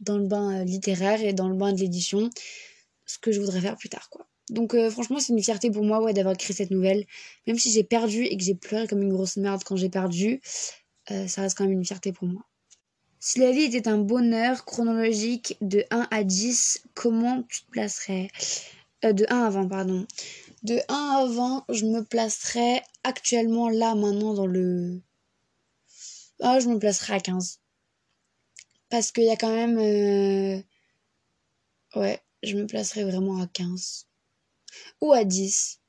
dans 0.00 0.18
le 0.18 0.26
bain 0.26 0.60
euh, 0.60 0.64
littéraire 0.64 1.22
et 1.22 1.32
dans 1.32 1.48
le 1.48 1.54
bain 1.54 1.72
de 1.72 1.78
l'édition, 1.78 2.30
ce 3.06 3.18
que 3.18 3.32
je 3.32 3.40
voudrais 3.40 3.60
faire 3.60 3.76
plus 3.76 3.88
tard. 3.88 4.08
quoi. 4.10 4.26
Donc 4.50 4.74
euh, 4.74 4.90
franchement, 4.90 5.18
c'est 5.20 5.32
une 5.32 5.42
fierté 5.42 5.70
pour 5.70 5.84
moi 5.84 6.02
ouais, 6.02 6.12
d'avoir 6.12 6.34
écrit 6.34 6.54
cette 6.54 6.70
nouvelle. 6.70 7.06
Même 7.46 7.58
si 7.58 7.70
j'ai 7.70 7.84
perdu 7.84 8.24
et 8.24 8.36
que 8.36 8.42
j'ai 8.42 8.54
pleuré 8.54 8.86
comme 8.88 9.02
une 9.02 9.12
grosse 9.12 9.36
merde 9.36 9.62
quand 9.64 9.76
j'ai 9.76 9.90
perdu, 9.90 10.40
ça 11.26 11.42
reste 11.42 11.58
quand 11.58 11.64
même 11.64 11.72
une 11.72 11.84
fierté 11.84 12.12
pour 12.12 12.28
moi. 12.28 12.44
Si 13.22 13.38
la 13.38 13.52
vie 13.52 13.64
était 13.64 13.86
un 13.86 13.98
bonheur 13.98 14.64
chronologique 14.64 15.58
de 15.60 15.84
1 15.90 16.08
à 16.10 16.24
10, 16.24 16.84
comment 16.94 17.42
tu 17.42 17.64
te 17.64 17.70
placerais? 17.70 18.28
Euh, 19.04 19.12
de 19.12 19.26
1 19.28 19.44
à 19.44 19.50
20, 19.50 19.68
pardon. 19.68 20.06
De 20.62 20.78
1 20.88 20.94
à 20.94 21.26
20, 21.26 21.64
je 21.68 21.84
me 21.84 22.02
placerai 22.02 22.80
actuellement 23.04 23.68
là, 23.68 23.94
maintenant, 23.94 24.32
dans 24.32 24.46
le. 24.46 25.02
Ah, 26.40 26.60
je 26.60 26.68
me 26.68 26.78
placerai 26.78 27.12
à 27.12 27.20
15. 27.20 27.60
Parce 28.90 29.12
qu'il 29.12 29.24
y 29.24 29.30
a 29.30 29.36
quand 29.36 29.54
même. 29.54 29.78
Euh, 29.78 30.60
ouais, 31.96 32.20
je 32.42 32.56
me 32.56 32.66
placerai 32.66 33.04
vraiment 33.04 33.40
à 33.40 33.46
15. 33.46 34.06
Ou 35.00 35.12
à 35.12 35.24
10. 35.24 35.80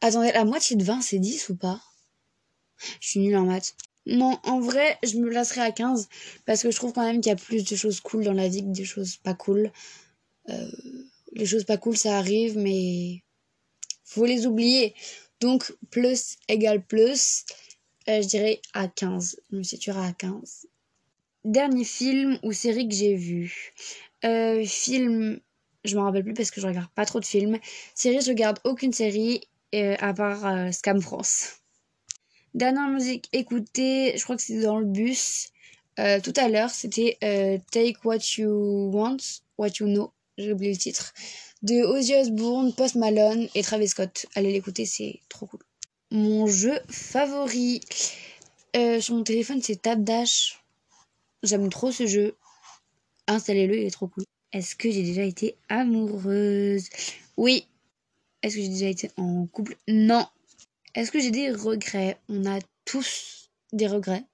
Attendez, 0.00 0.32
la 0.32 0.44
moitié 0.44 0.76
de 0.76 0.84
20, 0.84 1.00
c'est 1.00 1.18
10 1.18 1.48
ou 1.48 1.56
pas? 1.56 1.80
Je 3.00 3.08
suis 3.08 3.20
nulle 3.20 3.36
en 3.36 3.44
maths. 3.44 3.74
Non, 4.06 4.38
en 4.44 4.60
vrai, 4.60 4.98
je 5.02 5.16
me 5.18 5.28
placerai 5.28 5.60
à 5.60 5.72
15 5.72 6.08
parce 6.46 6.62
que 6.62 6.70
je 6.70 6.76
trouve 6.76 6.92
quand 6.92 7.04
même 7.04 7.20
qu'il 7.20 7.30
y 7.30 7.32
a 7.32 7.36
plus 7.36 7.64
de 7.64 7.76
choses 7.76 8.00
cool 8.00 8.24
dans 8.24 8.32
la 8.32 8.48
vie 8.48 8.62
que 8.62 8.68
des 8.68 8.84
choses 8.84 9.16
pas 9.16 9.34
cool. 9.34 9.70
Euh, 10.48 10.70
les 11.32 11.46
choses 11.46 11.64
pas 11.64 11.76
cool, 11.76 11.96
ça 11.96 12.18
arrive, 12.18 12.58
mais 12.58 13.22
faut 14.04 14.24
les 14.24 14.46
oublier. 14.46 14.94
Donc, 15.40 15.72
plus 15.90 16.36
égale 16.48 16.84
plus, 16.84 17.44
euh, 18.08 18.22
je 18.22 18.26
dirais 18.26 18.60
à 18.74 18.88
15. 18.88 19.40
Je 19.50 19.56
me 19.56 19.62
situerai 19.62 20.06
à 20.06 20.12
15. 20.12 20.66
Dernier 21.44 21.84
film 21.84 22.38
ou 22.42 22.52
série 22.52 22.88
que 22.88 22.94
j'ai 22.94 23.14
vu. 23.14 23.72
Euh, 24.24 24.64
film, 24.64 25.40
je 25.84 25.96
m'en 25.96 26.04
rappelle 26.04 26.24
plus 26.24 26.34
parce 26.34 26.50
que 26.50 26.60
je 26.60 26.66
regarde 26.66 26.90
pas 26.94 27.06
trop 27.06 27.20
de 27.20 27.24
films. 27.24 27.58
Série, 27.94 28.20
je 28.20 28.28
regarde 28.28 28.58
aucune 28.64 28.92
série 28.92 29.42
à 29.72 30.12
part 30.12 30.74
Scam 30.74 31.00
France. 31.00 31.60
Dernière 32.54 32.88
musique 32.88 33.28
écoutée, 33.32 34.14
je 34.16 34.24
crois 34.24 34.34
que 34.36 34.42
c'était 34.42 34.62
dans 34.62 34.80
le 34.80 34.84
bus. 34.84 35.52
tout 35.96 36.32
à 36.36 36.48
l'heure, 36.48 36.70
c'était 36.70 37.16
Take 37.70 37.98
What 38.04 38.18
You 38.36 38.90
Want, 38.92 39.18
What 39.56 39.68
You 39.78 39.86
Know 39.86 40.12
j'ai 40.40 40.52
oublié 40.52 40.72
le 40.72 40.78
titre, 40.78 41.12
de 41.62 41.82
Ozzy 41.84 42.14
Osbourne, 42.14 42.72
Post 42.72 42.94
Malone 42.94 43.48
et 43.54 43.62
Travis 43.62 43.88
Scott. 43.88 44.26
Allez 44.34 44.52
l'écouter, 44.52 44.86
c'est 44.86 45.20
trop 45.28 45.46
cool. 45.46 45.60
Mon 46.10 46.46
jeu 46.46 46.78
favori 46.88 47.80
euh, 48.76 49.00
sur 49.00 49.14
mon 49.14 49.22
téléphone, 49.22 49.60
c'est 49.62 49.82
Tap 49.82 50.02
Dash. 50.02 50.59
J'aime 51.42 51.68
trop 51.70 51.90
ce 51.92 52.06
jeu. 52.06 52.36
Installez-le, 53.26 53.76
il 53.76 53.86
est 53.86 53.90
trop 53.90 54.08
cool. 54.08 54.24
Est-ce 54.52 54.74
que 54.74 54.90
j'ai 54.90 55.02
déjà 55.02 55.22
été 55.22 55.56
amoureuse? 55.68 56.88
Oui. 57.36 57.66
Est-ce 58.42 58.56
que 58.56 58.62
j'ai 58.62 58.68
déjà 58.68 58.86
été 58.86 59.10
en 59.16 59.46
couple? 59.46 59.76
Non. 59.88 60.26
Est-ce 60.94 61.12
que 61.12 61.20
j'ai 61.20 61.30
des 61.30 61.50
regrets? 61.50 62.18
On 62.28 62.46
a 62.46 62.58
tous 62.84 63.50
des 63.72 63.86
regrets. 63.86 64.24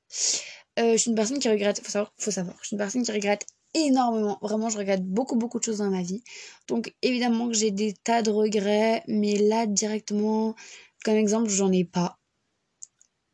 Euh, 0.79 0.93
je 0.93 0.97
suis 0.97 1.11
une 1.11 1.17
personne 1.17 1.39
qui 1.39 1.49
regrette, 1.49 1.81
faut 1.87 2.07
faut 2.19 2.31
savoir, 2.31 2.57
je 2.61 2.67
suis 2.67 2.75
une 2.75 2.79
personne 2.79 3.03
qui 3.03 3.13
regrette 3.13 3.47
énormément. 3.75 4.39
Vraiment, 4.43 4.69
je 4.69 4.79
regrette 4.79 5.05
beaucoup, 5.05 5.37
beaucoup 5.37 5.59
de 5.59 5.65
choses 5.65 5.79
dans 5.79 5.91
ma 5.91 6.03
vie. 6.03 6.23
Donc, 6.69 6.95
évidemment 7.03 7.49
que 7.49 7.55
j'ai 7.55 7.71
des 7.71 7.93
tas 7.93 8.23
de 8.23 8.31
regrets, 8.31 9.03
mais 9.07 9.37
là, 9.37 9.67
directement, 9.67 10.55
comme 11.05 11.17
exemple, 11.17 11.49
j'en 11.49 11.73
ai 11.73 11.85
pas. 11.85 12.19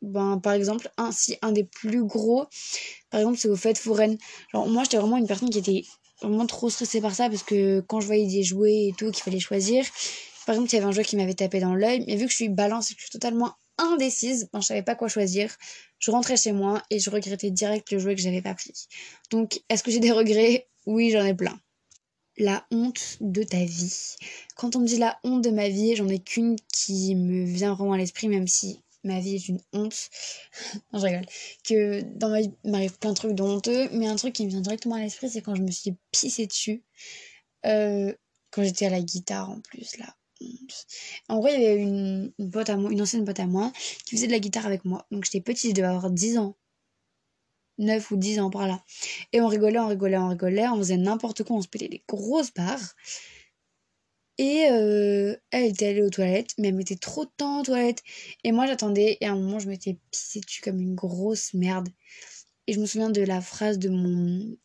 Ben, 0.03 0.37
par 0.37 0.51
exemple, 0.53 0.91
un, 0.97 1.11
un 1.41 1.51
des 1.53 1.63
plus 1.63 2.03
gros, 2.03 2.45
par 3.09 3.21
exemple, 3.21 3.37
c'est 3.39 3.47
au 3.47 3.55
fait 3.55 3.77
foraine. 3.77 4.17
Genre, 4.51 4.67
moi, 4.67 4.83
j'étais 4.83 4.97
vraiment 4.97 5.15
une 5.17 5.27
personne 5.27 5.49
qui 5.49 5.59
était 5.59 5.83
vraiment 6.21 6.45
trop 6.45 6.69
stressée 6.69 6.99
par 6.99 7.15
ça 7.15 7.29
parce 7.29 7.43
que 7.43 7.79
quand 7.87 8.01
je 8.01 8.07
voyais 8.07 8.27
des 8.27 8.43
jouets 8.43 8.87
et 8.87 8.93
tout 8.97 9.11
qu'il 9.11 9.23
fallait 9.23 9.39
choisir, 9.39 9.85
par 10.45 10.55
exemple, 10.55 10.71
il 10.71 10.75
y 10.75 10.77
avait 10.79 10.87
un 10.87 10.91
jouet 10.91 11.05
qui 11.05 11.15
m'avait 11.15 11.33
tapé 11.33 11.61
dans 11.61 11.73
l'œil, 11.73 12.03
mais 12.05 12.17
vu 12.17 12.25
que 12.25 12.31
je 12.31 12.35
suis 12.35 12.49
balance 12.49 12.91
et 12.91 12.95
que 12.95 12.99
je 12.99 13.05
suis 13.05 13.11
totalement 13.11 13.53
indécise, 13.77 14.49
ben, 14.51 14.59
je 14.59 14.67
savais 14.67 14.83
pas 14.83 14.95
quoi 14.95 15.07
choisir. 15.07 15.55
Je 15.99 16.11
rentrais 16.11 16.35
chez 16.35 16.51
moi 16.51 16.83
et 16.89 16.99
je 16.99 17.09
regrettais 17.09 17.49
direct 17.49 17.89
le 17.91 17.99
jouet 17.99 18.15
que 18.15 18.21
j'avais 18.21 18.41
pas 18.41 18.53
pris. 18.53 18.73
Donc, 19.31 19.61
est-ce 19.69 19.83
que 19.83 19.91
j'ai 19.91 19.99
des 19.99 20.11
regrets? 20.11 20.67
Oui, 20.85 21.11
j'en 21.11 21.23
ai 21.23 21.33
plein. 21.33 21.57
La 22.37 22.65
honte 22.71 23.17
de 23.21 23.43
ta 23.43 23.63
vie. 23.63 24.15
Quand 24.57 24.75
on 24.75 24.81
me 24.81 24.85
dit 24.85 24.97
la 24.97 25.17
honte 25.23 25.43
de 25.43 25.49
ma 25.49 25.69
vie, 25.69 25.95
j'en 25.95 26.09
ai 26.09 26.19
qu'une 26.19 26.57
qui 26.73 27.15
me 27.15 27.45
vient 27.45 27.73
vraiment 27.73 27.93
à 27.93 27.97
l'esprit, 27.97 28.27
même 28.27 28.47
si 28.47 28.81
ma 29.03 29.19
vie 29.19 29.35
est 29.35 29.47
une 29.47 29.59
honte. 29.73 30.09
non, 30.93 30.99
je 30.99 31.05
rigole. 31.05 31.25
Que 31.63 32.01
dans 32.01 32.29
ma 32.29 32.41
vie, 32.41 32.51
il 32.63 32.71
m'arrive 32.71 32.97
plein 32.99 33.11
de 33.11 33.15
trucs 33.15 33.33
de 33.33 33.43
honteux, 33.43 33.89
mais 33.91 34.07
un 34.07 34.15
truc 34.15 34.33
qui 34.33 34.45
me 34.45 34.49
vient 34.49 34.61
directement 34.61 34.95
à 34.95 34.99
l'esprit, 34.99 35.29
c'est 35.29 35.41
quand 35.41 35.55
je 35.55 35.61
me 35.61 35.71
suis 35.71 35.95
pissée 36.11 36.47
dessus. 36.47 36.83
Euh, 37.65 38.13
quand 38.51 38.63
j'étais 38.63 38.85
à 38.85 38.89
la 38.89 39.01
guitare 39.01 39.49
en 39.49 39.59
plus, 39.61 39.97
là. 39.97 40.15
En 41.29 41.39
vrai, 41.39 41.55
il 41.55 41.61
y 41.61 41.65
avait 41.65 41.81
une, 41.81 42.33
pote 42.51 42.69
une 42.69 43.01
ancienne 43.01 43.25
pote 43.25 43.39
à 43.39 43.47
moi, 43.47 43.71
qui 44.05 44.15
faisait 44.15 44.27
de 44.27 44.31
la 44.31 44.39
guitare 44.39 44.65
avec 44.65 44.83
moi. 44.85 45.05
Donc 45.11 45.23
j'étais 45.25 45.41
petite, 45.41 45.71
je 45.71 45.75
devais 45.75 45.87
avoir 45.87 46.11
10 46.11 46.37
ans. 46.37 46.57
9 47.79 48.11
ou 48.11 48.17
10 48.17 48.39
ans 48.39 48.49
par 48.49 48.67
là. 48.67 48.83
Et 49.31 49.41
on 49.41 49.47
rigolait, 49.47 49.79
on 49.79 49.87
rigolait, 49.87 50.17
on 50.17 50.29
rigolait, 50.29 50.67
on 50.67 50.77
faisait 50.77 50.97
n'importe 50.97 51.43
quoi, 51.43 51.55
on 51.55 51.61
se 51.61 51.67
pétait 51.67 51.87
des 51.87 52.03
grosses 52.07 52.53
barres. 52.53 52.95
Et 54.37 54.65
euh, 54.71 55.35
elle 55.51 55.65
était 55.65 55.87
allée 55.87 56.01
aux 56.01 56.09
toilettes, 56.09 56.53
mais 56.57 56.69
elle 56.69 56.75
mettait 56.75 56.95
trop 56.95 57.25
de 57.25 57.31
temps 57.37 57.61
aux 57.61 57.63
toilettes. 57.63 58.01
Et 58.43 58.51
moi 58.51 58.65
j'attendais, 58.65 59.17
et 59.21 59.25
à 59.25 59.31
un 59.31 59.35
moment 59.35 59.59
je 59.59 59.69
m'étais 59.69 59.97
pissée 60.11 60.41
dessus 60.41 60.61
comme 60.61 60.79
une 60.79 60.95
grosse 60.95 61.53
merde. 61.53 61.89
Et 62.67 62.73
je 62.73 62.79
me 62.79 62.85
souviens 62.85 63.09
de 63.09 63.21
la 63.21 63.41
phrase 63.41 63.77
de 63.77 63.89
mon 63.89 64.57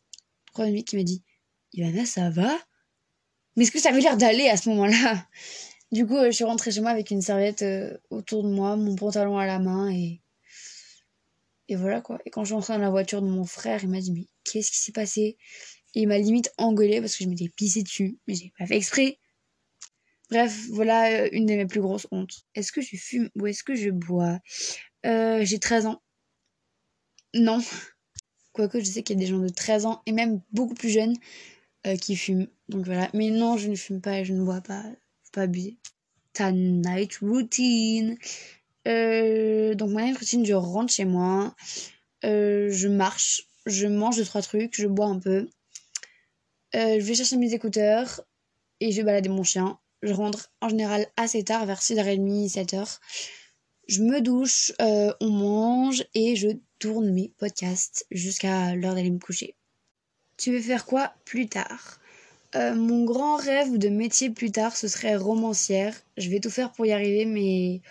premier 0.53 0.83
qui 0.83 0.95
m'a 0.95 1.03
dit 1.03 1.23
Ivana, 1.73 2.05
ça 2.05 2.29
va 2.29 2.57
Mais 3.55 3.63
est-ce 3.63 3.71
que 3.71 3.79
ça 3.79 3.89
avait 3.89 4.01
l'air 4.01 4.17
d'aller 4.17 4.49
à 4.49 4.57
ce 4.57 4.69
moment-là? 4.69 5.27
Du 5.91 6.05
coup, 6.05 6.17
euh, 6.17 6.27
je 6.27 6.35
suis 6.35 6.43
rentrée 6.43 6.71
chez 6.71 6.81
moi 6.81 6.91
avec 6.91 7.09
une 7.09 7.21
serviette 7.21 7.63
euh, 7.63 7.97
autour 8.11 8.43
de 8.43 8.49
moi, 8.49 8.75
mon 8.75 8.95
pantalon 8.95 9.37
à 9.37 9.45
la 9.45 9.59
main 9.59 9.89
et. 9.89 10.21
Et 11.67 11.75
voilà 11.75 12.01
quoi. 12.01 12.19
Et 12.25 12.31
quand 12.31 12.43
je 12.43 12.47
suis 12.47 12.55
rentrée 12.55 12.73
dans 12.73 12.79
la 12.79 12.89
voiture 12.89 13.21
de 13.21 13.27
mon 13.27 13.45
frère, 13.45 13.83
il 13.83 13.89
m'a 13.89 13.99
dit 13.99 14.11
Mais 14.11 14.25
qu'est-ce 14.43 14.71
qui 14.71 14.77
s'est 14.77 14.91
passé 14.91 15.37
Et 15.93 16.01
il 16.01 16.07
m'a 16.07 16.17
limite 16.17 16.51
engueulé 16.57 16.99
parce 16.99 17.15
que 17.15 17.23
je 17.23 17.29
m'étais 17.29 17.49
pissée 17.49 17.83
dessus. 17.83 18.17
Mais 18.27 18.33
j'ai 18.33 18.51
pas 18.57 18.65
fait 18.65 18.77
exprès. 18.77 19.19
Bref, 20.29 20.67
voilà 20.71 21.23
euh, 21.23 21.29
une 21.31 21.45
de 21.45 21.55
mes 21.55 21.65
plus 21.65 21.81
grosses 21.81 22.07
hontes. 22.11 22.45
Est-ce 22.55 22.71
que 22.71 22.81
je 22.81 22.95
fume 22.95 23.29
ou 23.35 23.47
est-ce 23.47 23.63
que 23.63 23.75
je 23.75 23.89
bois? 23.89 24.39
J'ai 25.03 25.59
13 25.59 25.87
ans. 25.87 26.01
Non. 27.33 27.59
Quoique 28.53 28.79
je 28.79 28.85
sais 28.85 29.03
qu'il 29.03 29.15
y 29.15 29.19
a 29.19 29.25
des 29.25 29.31
gens 29.31 29.39
de 29.39 29.49
13 29.49 29.85
ans 29.85 30.01
et 30.05 30.11
même 30.11 30.41
beaucoup 30.51 30.73
plus 30.73 30.89
jeunes 30.89 31.15
euh, 31.87 31.95
qui 31.95 32.15
fument. 32.15 32.47
Donc 32.67 32.85
voilà. 32.85 33.09
Mais 33.13 33.29
non, 33.29 33.57
je 33.57 33.69
ne 33.69 33.75
fume 33.75 34.01
pas 34.01 34.19
et 34.19 34.25
je 34.25 34.33
ne 34.33 34.43
bois 34.43 34.61
pas. 34.61 34.83
Faut 35.23 35.31
pas 35.33 35.43
abuser. 35.43 35.77
Ta 36.33 36.51
night 36.51 37.17
routine. 37.17 38.17
Euh, 38.87 39.75
donc 39.75 39.91
ma 39.91 40.03
night 40.03 40.17
routine, 40.17 40.45
je 40.45 40.53
rentre 40.53 40.91
chez 40.91 41.05
moi. 41.05 41.55
Euh, 42.25 42.69
je 42.71 42.87
marche. 42.87 43.47
Je 43.65 43.87
mange 43.87 44.17
deux, 44.17 44.25
trois 44.25 44.41
trucs. 44.41 44.75
Je 44.75 44.87
bois 44.87 45.07
un 45.07 45.19
peu. 45.19 45.47
je 46.73 46.99
vais 46.99 47.15
chercher 47.15 47.37
mes 47.37 47.53
écouteurs. 47.53 48.21
Et 48.81 48.91
je 48.91 48.97
vais 48.97 49.03
balader 49.03 49.29
mon 49.29 49.43
chien. 49.43 49.79
Je 50.01 50.13
rentre 50.13 50.51
en 50.61 50.69
général 50.69 51.07
assez 51.17 51.43
tard, 51.43 51.65
vers 51.65 51.81
6h30, 51.81 52.49
7h. 52.49 52.99
Je 53.87 54.01
me 54.01 54.21
douche, 54.21 54.71
on 54.79 55.29
mange 55.29 56.05
et 56.13 56.35
je 56.35 56.49
tourne 56.79 57.11
mes 57.11 57.31
podcasts 57.37 58.05
jusqu'à 58.11 58.75
l'heure 58.75 58.95
d'aller 58.95 59.11
me 59.11 59.19
coucher. 59.19 59.55
Tu 60.37 60.51
veux 60.51 60.61
faire 60.61 60.85
quoi 60.85 61.13
plus 61.25 61.47
tard? 61.47 61.99
Euh, 62.55 62.73
Mon 62.73 63.03
grand 63.03 63.35
rêve 63.35 63.77
de 63.77 63.89
métier 63.89 64.29
plus 64.29 64.51
tard, 64.51 64.75
ce 64.75 64.87
serait 64.87 65.15
romancière. 65.15 65.93
Je 66.17 66.29
vais 66.29 66.39
tout 66.39 66.49
faire 66.49 66.71
pour 66.71 66.85
y 66.85 66.91
arriver, 66.91 67.25
mais 67.25 67.81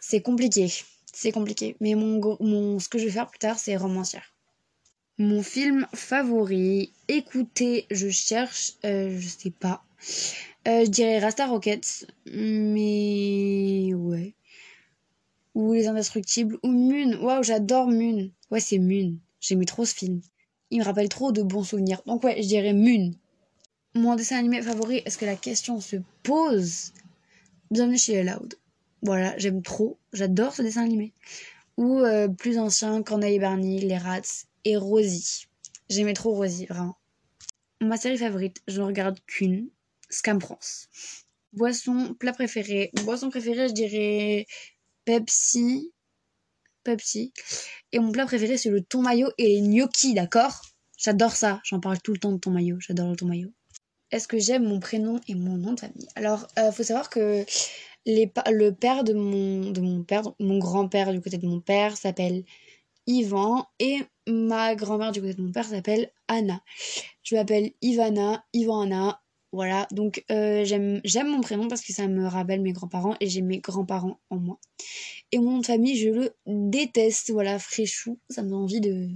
c'est 0.00 0.22
compliqué. 0.22 0.72
C'est 1.12 1.32
compliqué. 1.32 1.76
Mais 1.80 1.94
mon, 1.94 2.20
mon, 2.40 2.78
ce 2.78 2.88
que 2.88 2.98
je 2.98 3.04
vais 3.04 3.10
faire 3.10 3.28
plus 3.28 3.38
tard, 3.38 3.58
c'est 3.58 3.76
romancière. 3.76 4.34
Mon 5.18 5.42
film 5.42 5.86
favori, 5.94 6.92
écoutez, 7.08 7.86
je 7.90 8.08
cherche, 8.08 8.72
euh, 8.84 9.18
je 9.20 9.28
sais 9.28 9.50
pas. 9.50 9.84
Euh, 10.68 10.84
je 10.84 10.90
dirais 10.90 11.18
Rasta 11.18 11.46
Rockets, 11.46 12.06
mais 12.26 13.92
ouais 13.94 14.34
ou 15.54 15.72
Les 15.72 15.86
Indestructibles, 15.86 16.58
ou 16.62 16.68
Moon. 16.68 17.22
Waouh, 17.22 17.42
j'adore 17.42 17.88
Moon. 17.88 18.30
Ouais, 18.50 18.60
c'est 18.60 18.78
Moon. 18.78 19.16
J'aimais 19.40 19.64
trop 19.64 19.84
ce 19.84 19.94
film. 19.94 20.20
Il 20.70 20.80
me 20.80 20.84
rappelle 20.84 21.08
trop 21.08 21.32
de 21.32 21.42
bons 21.42 21.64
souvenirs. 21.64 22.02
Donc 22.06 22.24
ouais, 22.24 22.42
je 22.42 22.48
dirais 22.48 22.72
Moon. 22.72 23.12
Mon 23.94 24.14
dessin 24.14 24.38
animé 24.38 24.62
favori, 24.62 25.02
est-ce 25.04 25.18
que 25.18 25.26
la 25.26 25.36
question 25.36 25.80
se 25.80 25.96
pose? 26.22 26.92
Bienvenue 27.70 27.98
chez 27.98 28.22
Loud. 28.22 28.54
Voilà, 29.02 29.36
j'aime 29.36 29.62
trop. 29.62 29.98
J'adore 30.12 30.54
ce 30.54 30.62
dessin 30.62 30.82
animé. 30.82 31.12
Ou 31.76 31.98
euh, 31.98 32.28
plus 32.28 32.58
ancien, 32.58 33.02
Corneille 33.02 33.36
et 33.36 33.40
Barney, 33.40 33.80
Les 33.80 33.98
Rats 33.98 34.46
et 34.64 34.76
Rosie. 34.76 35.46
J'aimais 35.90 36.14
trop 36.14 36.32
Rosie, 36.32 36.66
vraiment. 36.66 36.96
Ma 37.80 37.96
série 37.96 38.16
favorite, 38.16 38.62
je 38.68 38.80
ne 38.80 38.86
regarde 38.86 39.18
qu'une, 39.26 39.68
Scam 40.12 40.40
France. 40.40 40.88
Boisson, 41.52 42.14
plat 42.18 42.32
préféré. 42.32 42.90
Boisson 43.04 43.30
préférée, 43.30 43.68
je 43.68 43.72
dirais 43.72 44.46
Pepsi. 45.04 45.92
Pepsi. 46.84 47.32
Et 47.92 47.98
mon 47.98 48.12
plat 48.12 48.26
préféré, 48.26 48.56
c'est 48.58 48.70
le 48.70 48.82
thon 48.82 49.02
mayo 49.02 49.28
et 49.38 49.48
les 49.48 49.60
gnocchis, 49.60 50.14
d'accord? 50.14 50.62
J'adore 50.98 51.32
ça. 51.32 51.60
J'en 51.64 51.80
parle 51.80 52.00
tout 52.00 52.12
le 52.12 52.18
temps 52.18 52.32
de 52.32 52.38
thon 52.38 52.50
mayo. 52.50 52.76
J'adore 52.80 53.08
le 53.08 53.16
thon 53.16 53.26
mayo. 53.26 53.48
Est-ce 54.10 54.28
que 54.28 54.38
j'aime 54.38 54.64
mon 54.64 54.80
prénom 54.80 55.18
et 55.28 55.34
mon 55.34 55.56
nom 55.56 55.72
de 55.72 55.80
famille? 55.80 56.08
Alors, 56.14 56.46
euh, 56.58 56.70
faut 56.70 56.82
savoir 56.82 57.08
que 57.08 57.44
le 58.04 58.70
père 58.70 59.04
de 59.04 59.14
mon, 59.14 59.70
de 59.70 59.80
mon 59.80 60.04
père, 60.04 60.22
mon 60.38 60.58
grand-père 60.58 61.12
du 61.12 61.20
côté 61.22 61.38
de 61.38 61.46
mon 61.46 61.60
père 61.60 61.96
s'appelle 61.96 62.44
Ivan 63.06 63.66
et 63.78 64.00
ma 64.28 64.74
grand-mère 64.74 65.12
du 65.12 65.20
côté 65.20 65.34
de 65.34 65.42
mon 65.42 65.52
père 65.52 65.64
s'appelle 65.64 66.12
Anna. 66.28 66.62
Je 67.22 67.34
m'appelle 67.34 67.72
Ivana, 67.80 68.44
Ivana, 68.52 69.21
voilà, 69.52 69.86
donc 69.90 70.24
euh, 70.30 70.64
j'aime 70.64 71.28
mon 71.28 71.42
prénom 71.42 71.68
parce 71.68 71.82
que 71.82 71.92
ça 71.92 72.08
me 72.08 72.26
rappelle 72.26 72.62
mes 72.62 72.72
grands-parents 72.72 73.16
et 73.20 73.28
j'ai 73.28 73.42
mes 73.42 73.58
grands-parents 73.58 74.18
en 74.30 74.36
moi. 74.36 74.58
Et 75.30 75.38
mon 75.38 75.52
nom 75.52 75.58
de 75.58 75.66
famille, 75.66 75.96
je 75.96 76.08
le 76.08 76.34
déteste. 76.46 77.30
Voilà, 77.30 77.58
fréchou, 77.58 78.18
ça 78.30 78.42
me 78.42 78.48
donne 78.48 78.62
envie 78.62 78.80
de... 78.80 79.08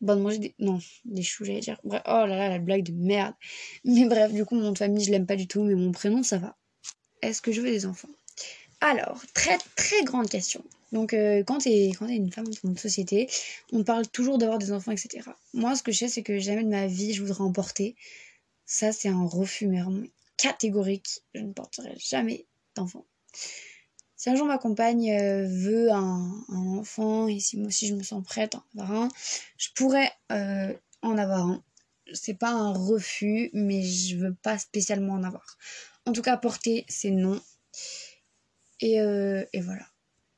Bon, 0.00 0.16
de 0.16 0.20
manger 0.20 0.38
des... 0.38 0.54
Non, 0.58 0.80
des 1.04 1.22
choux, 1.22 1.44
j'allais 1.44 1.60
dire. 1.60 1.80
Oh 1.84 1.92
là 2.04 2.26
là, 2.26 2.48
la 2.48 2.58
blague 2.58 2.82
de 2.82 2.92
merde. 2.92 3.34
Mais 3.84 4.04
bref, 4.06 4.32
du 4.32 4.44
coup, 4.44 4.56
mon 4.56 4.62
nom 4.62 4.72
de 4.72 4.78
famille, 4.78 5.04
je 5.04 5.12
l'aime 5.12 5.26
pas 5.26 5.36
du 5.36 5.46
tout, 5.46 5.62
mais 5.62 5.76
mon 5.76 5.92
prénom, 5.92 6.24
ça 6.24 6.38
va. 6.38 6.56
Est-ce 7.22 7.40
que 7.40 7.52
je 7.52 7.60
veux 7.60 7.70
des 7.70 7.86
enfants? 7.86 8.08
Alors, 8.80 9.22
très 9.32 9.58
très 9.76 10.02
grande 10.02 10.28
question. 10.28 10.62
Donc, 10.92 11.14
euh, 11.14 11.42
quand 11.44 11.58
t'es 11.58 11.86
une 11.88 12.32
femme 12.32 12.46
dans 12.46 12.70
une 12.70 12.76
société, 12.76 13.28
on 13.72 13.84
parle 13.84 14.06
toujours 14.08 14.38
d'avoir 14.38 14.58
des 14.58 14.72
enfants, 14.72 14.92
etc. 14.92 15.28
Moi, 15.54 15.74
ce 15.76 15.82
que 15.82 15.92
je 15.92 15.98
sais, 15.98 16.08
c'est 16.08 16.22
que 16.22 16.38
jamais 16.38 16.62
de 16.62 16.68
ma 16.68 16.86
vie, 16.86 17.12
je 17.12 17.22
voudrais 17.22 17.42
en 17.42 17.52
porter. 17.52 17.96
Ça, 18.66 18.92
c'est 18.92 19.08
un 19.08 19.24
refus 19.24 19.68
mais 19.68 19.80
catégorique. 20.36 21.22
Je 21.34 21.40
ne 21.40 21.52
porterai 21.52 21.94
jamais 21.98 22.46
d'enfant. 22.74 23.06
Si 24.16 24.30
un 24.30 24.34
jour 24.34 24.46
ma 24.46 24.58
compagne 24.58 25.10
euh, 25.12 25.46
veut 25.46 25.90
un, 25.92 26.44
enfant 26.48 27.28
et 27.28 27.38
si 27.38 27.58
moi 27.58 27.68
aussi 27.68 27.86
je 27.86 27.94
me 27.94 28.02
sens 28.02 28.24
prête 28.24 28.54
à 28.54 28.58
en 28.58 28.80
avoir 28.80 29.02
un, 29.02 29.08
je 29.56 29.68
pourrais 29.74 30.10
euh, 30.32 30.74
en 31.02 31.16
avoir 31.16 31.46
un. 31.46 31.62
C'est 32.12 32.34
pas 32.34 32.50
un 32.50 32.72
refus, 32.72 33.50
mais 33.52 33.82
je 33.82 34.16
veux 34.16 34.34
pas 34.34 34.58
spécialement 34.58 35.14
en 35.14 35.24
avoir. 35.24 35.58
En 36.06 36.12
tout 36.12 36.22
cas, 36.22 36.36
porter, 36.36 36.84
c'est 36.88 37.10
non. 37.10 37.40
Et, 38.80 39.00
euh, 39.00 39.44
et 39.52 39.60
voilà. 39.60 39.86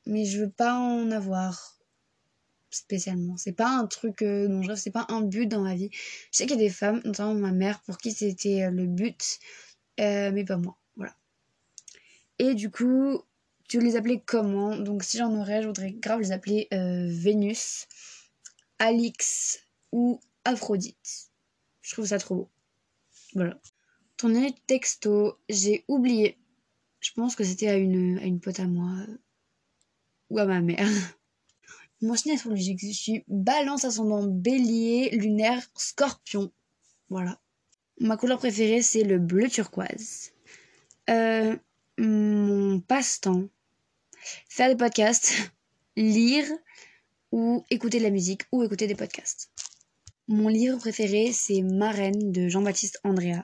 Mais 0.05 0.25
je 0.25 0.39
veux 0.39 0.49
pas 0.49 0.73
en 0.73 1.11
avoir 1.11 1.78
spécialement. 2.69 3.37
C'est 3.37 3.53
pas 3.53 3.69
un 3.69 3.87
truc 3.87 4.21
euh, 4.21 4.47
dont 4.47 4.61
je 4.61 4.69
rêve, 4.69 4.77
c'est 4.77 4.91
pas 4.91 5.05
un 5.09 5.21
but 5.21 5.47
dans 5.47 5.61
ma 5.61 5.75
vie. 5.75 5.89
Je 5.93 6.37
sais 6.37 6.45
qu'il 6.45 6.57
y 6.57 6.59
a 6.59 6.63
des 6.63 6.69
femmes, 6.69 7.01
notamment 7.05 7.33
ma 7.33 7.51
mère, 7.51 7.81
pour 7.81 7.97
qui 7.97 8.11
c'était 8.11 8.63
euh, 8.63 8.71
le 8.71 8.85
but, 8.85 9.39
euh, 9.99 10.31
mais 10.31 10.45
pas 10.45 10.57
moi. 10.57 10.77
Voilà. 10.95 11.15
Et 12.37 12.53
du 12.53 12.69
coup, 12.69 13.21
tu 13.67 13.79
les 13.79 13.95
appeler 13.95 14.21
comment? 14.25 14.77
Donc 14.77 15.03
si 15.03 15.17
j'en 15.17 15.35
aurais, 15.35 15.61
je 15.61 15.67
voudrais 15.67 15.91
grave 15.91 16.19
les 16.19 16.31
appeler 16.31 16.67
Vénus, 16.71 17.87
Alix 18.79 19.59
ou 19.91 20.19
Aphrodite. 20.45 21.29
Je 21.81 21.93
trouve 21.93 22.05
ça 22.05 22.17
trop 22.17 22.35
beau. 22.35 22.49
Voilà. 23.35 23.59
Ton 24.17 24.33
texto, 24.67 25.37
j'ai 25.49 25.85
oublié. 25.87 26.37
Je 26.99 27.11
pense 27.13 27.35
que 27.35 27.43
c'était 27.43 27.69
à 27.69 27.75
une, 27.75 28.17
à 28.19 28.23
une 28.23 28.39
pote 28.39 28.59
à 28.59 28.67
moi 28.67 28.91
ou 30.29 30.39
à 30.39 30.45
ma 30.45 30.61
mère. 30.61 30.87
Mon 32.01 32.15
signe 32.15 32.31
astrologique, 32.31 32.79
je 32.81 32.93
suis 32.93 33.23
balance 33.27 33.83
ascendant 33.83 34.23
bélier, 34.23 35.09
lunaire, 35.11 35.61
scorpion. 35.75 36.49
Voilà. 37.09 37.41
Ma 37.99 38.15
couleur 38.15 38.37
préférée, 38.37 38.81
c'est 38.81 39.03
le 39.03 39.19
bleu 39.19 39.49
turquoise. 39.49 40.31
Euh, 41.09 41.57
mon 41.97 42.79
passe-temps, 42.79 43.49
faire 44.47 44.69
des 44.69 44.77
podcasts, 44.77 45.51
lire 45.97 46.45
ou 47.33 47.65
écouter 47.69 47.99
de 47.99 48.03
la 48.03 48.11
musique 48.11 48.43
ou 48.53 48.63
écouter 48.63 48.87
des 48.87 48.95
podcasts. 48.95 49.51
Mon 50.29 50.47
livre 50.47 50.77
préféré, 50.77 51.33
c'est 51.33 51.61
Marraine 51.61 52.31
de 52.31 52.47
Jean-Baptiste 52.47 53.01
Andrea. 53.03 53.43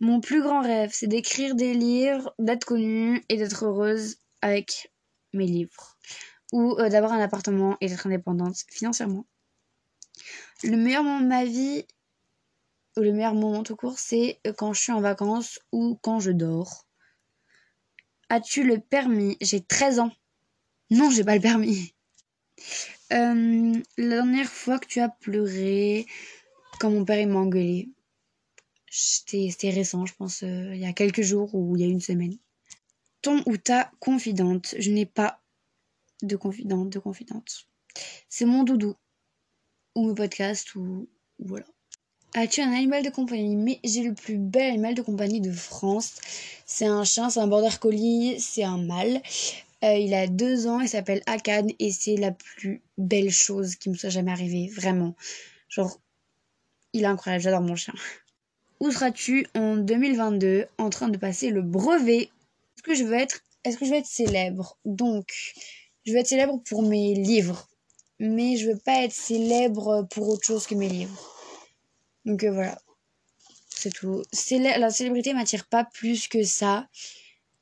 Mon 0.00 0.20
plus 0.20 0.42
grand 0.42 0.60
rêve, 0.60 0.90
c'est 0.92 1.06
d'écrire 1.06 1.54
des 1.54 1.72
livres, 1.72 2.34
d'être 2.38 2.66
connue 2.66 3.24
et 3.30 3.38
d'être 3.38 3.64
heureuse 3.64 4.18
avec 4.42 4.92
mes 5.32 5.46
livres 5.46 5.96
ou 6.54 6.78
euh, 6.78 6.88
d'avoir 6.88 7.12
un 7.12 7.20
appartement 7.20 7.76
et 7.80 7.88
d'être 7.88 8.06
indépendante 8.06 8.56
financièrement. 8.70 9.26
Le 10.62 10.76
meilleur 10.76 11.02
moment 11.02 11.20
de 11.20 11.26
ma 11.26 11.44
vie, 11.44 11.84
ou 12.96 13.00
le 13.00 13.12
meilleur 13.12 13.34
moment 13.34 13.64
tout 13.64 13.74
court, 13.74 13.98
c'est 13.98 14.38
euh, 14.46 14.52
quand 14.52 14.72
je 14.72 14.80
suis 14.80 14.92
en 14.92 15.00
vacances 15.00 15.58
ou 15.72 15.98
quand 16.00 16.20
je 16.20 16.30
dors. 16.30 16.86
As-tu 18.28 18.62
le 18.62 18.78
permis? 18.78 19.36
J'ai 19.40 19.62
13 19.62 19.98
ans. 19.98 20.12
Non, 20.90 21.10
j'ai 21.10 21.24
pas 21.24 21.34
le 21.34 21.40
permis. 21.40 21.92
Euh, 23.12 23.82
la 23.98 24.08
dernière 24.08 24.48
fois 24.48 24.78
que 24.78 24.86
tu 24.86 25.00
as 25.00 25.08
pleuré, 25.08 26.06
quand 26.78 26.90
mon 26.90 27.04
père 27.04 27.26
m'a 27.26 27.40
engueulé, 27.40 27.90
c'était 28.88 29.70
récent, 29.70 30.06
je 30.06 30.14
pense, 30.14 30.42
il 30.42 30.76
y 30.76 30.86
a 30.86 30.92
quelques 30.92 31.22
jours 31.22 31.52
ou 31.52 31.74
il 31.74 31.82
y 31.82 31.84
a 31.84 31.88
une 31.88 32.00
semaine. 32.00 32.38
Ton 33.22 33.42
ou 33.46 33.56
ta 33.56 33.90
confidente, 33.98 34.76
je 34.78 34.92
n'ai 34.92 35.04
pas 35.04 35.43
de 36.26 36.36
confidente, 36.36 36.90
de 36.90 36.98
confidente. 36.98 37.66
C'est 38.28 38.44
mon 38.44 38.64
doudou. 38.64 38.94
Ou 39.94 40.08
mes 40.08 40.14
podcasts, 40.14 40.74
ou, 40.74 41.08
voilà. 41.38 41.66
As-tu 42.34 42.62
un 42.62 42.72
animal 42.72 43.04
de 43.04 43.10
compagnie? 43.10 43.54
Mais 43.54 43.78
j'ai 43.84 44.02
le 44.02 44.12
plus 44.12 44.38
bel 44.38 44.70
animal 44.70 44.94
de 44.94 45.02
compagnie 45.02 45.40
de 45.40 45.52
France. 45.52 46.16
C'est 46.66 46.86
un 46.86 47.04
chien, 47.04 47.30
c'est 47.30 47.38
un 47.38 47.46
border 47.46 47.76
collie, 47.80 48.40
c'est 48.40 48.64
un 48.64 48.78
mâle. 48.78 49.22
Euh, 49.84 49.96
il 49.98 50.14
a 50.14 50.26
deux 50.26 50.66
ans, 50.66 50.80
il 50.80 50.88
s'appelle 50.88 51.22
Akad 51.26 51.70
et 51.78 51.92
c'est 51.92 52.16
la 52.16 52.32
plus 52.32 52.82
belle 52.96 53.30
chose 53.30 53.76
qui 53.76 53.90
me 53.90 53.94
soit 53.94 54.08
jamais 54.08 54.32
arrivée, 54.32 54.68
vraiment. 54.68 55.14
Genre, 55.68 56.00
il 56.92 57.02
est 57.02 57.06
incroyable, 57.06 57.44
j'adore 57.44 57.60
mon 57.60 57.76
chien. 57.76 57.94
Où 58.80 58.90
seras-tu 58.90 59.46
en 59.54 59.76
2022 59.76 60.66
en 60.78 60.90
train 60.90 61.08
de 61.08 61.18
passer 61.18 61.50
le 61.50 61.62
brevet? 61.62 62.30
Est-ce 62.76 62.82
que 62.82 62.94
je 62.94 63.04
veux 63.04 63.14
être, 63.14 63.40
est-ce 63.64 63.78
que 63.78 63.84
je 63.84 63.90
veux 63.90 63.96
être 63.96 64.06
célèbre? 64.06 64.78
Donc, 64.84 65.54
je 66.04 66.12
veux 66.12 66.18
être 66.18 66.26
célèbre 66.26 66.60
pour 66.64 66.82
mes 66.82 67.14
livres, 67.14 67.68
mais 68.18 68.56
je 68.56 68.70
veux 68.70 68.78
pas 68.78 69.02
être 69.02 69.12
célèbre 69.12 70.06
pour 70.10 70.28
autre 70.28 70.44
chose 70.44 70.66
que 70.66 70.74
mes 70.74 70.88
livres. 70.88 71.32
Donc 72.24 72.44
euh, 72.44 72.52
voilà, 72.52 72.78
c'est 73.68 73.92
tout. 73.92 74.22
la 74.50 74.90
célébrité 74.90 75.34
m'attire 75.34 75.66
pas 75.66 75.84
plus 75.84 76.28
que 76.28 76.42
ça, 76.42 76.88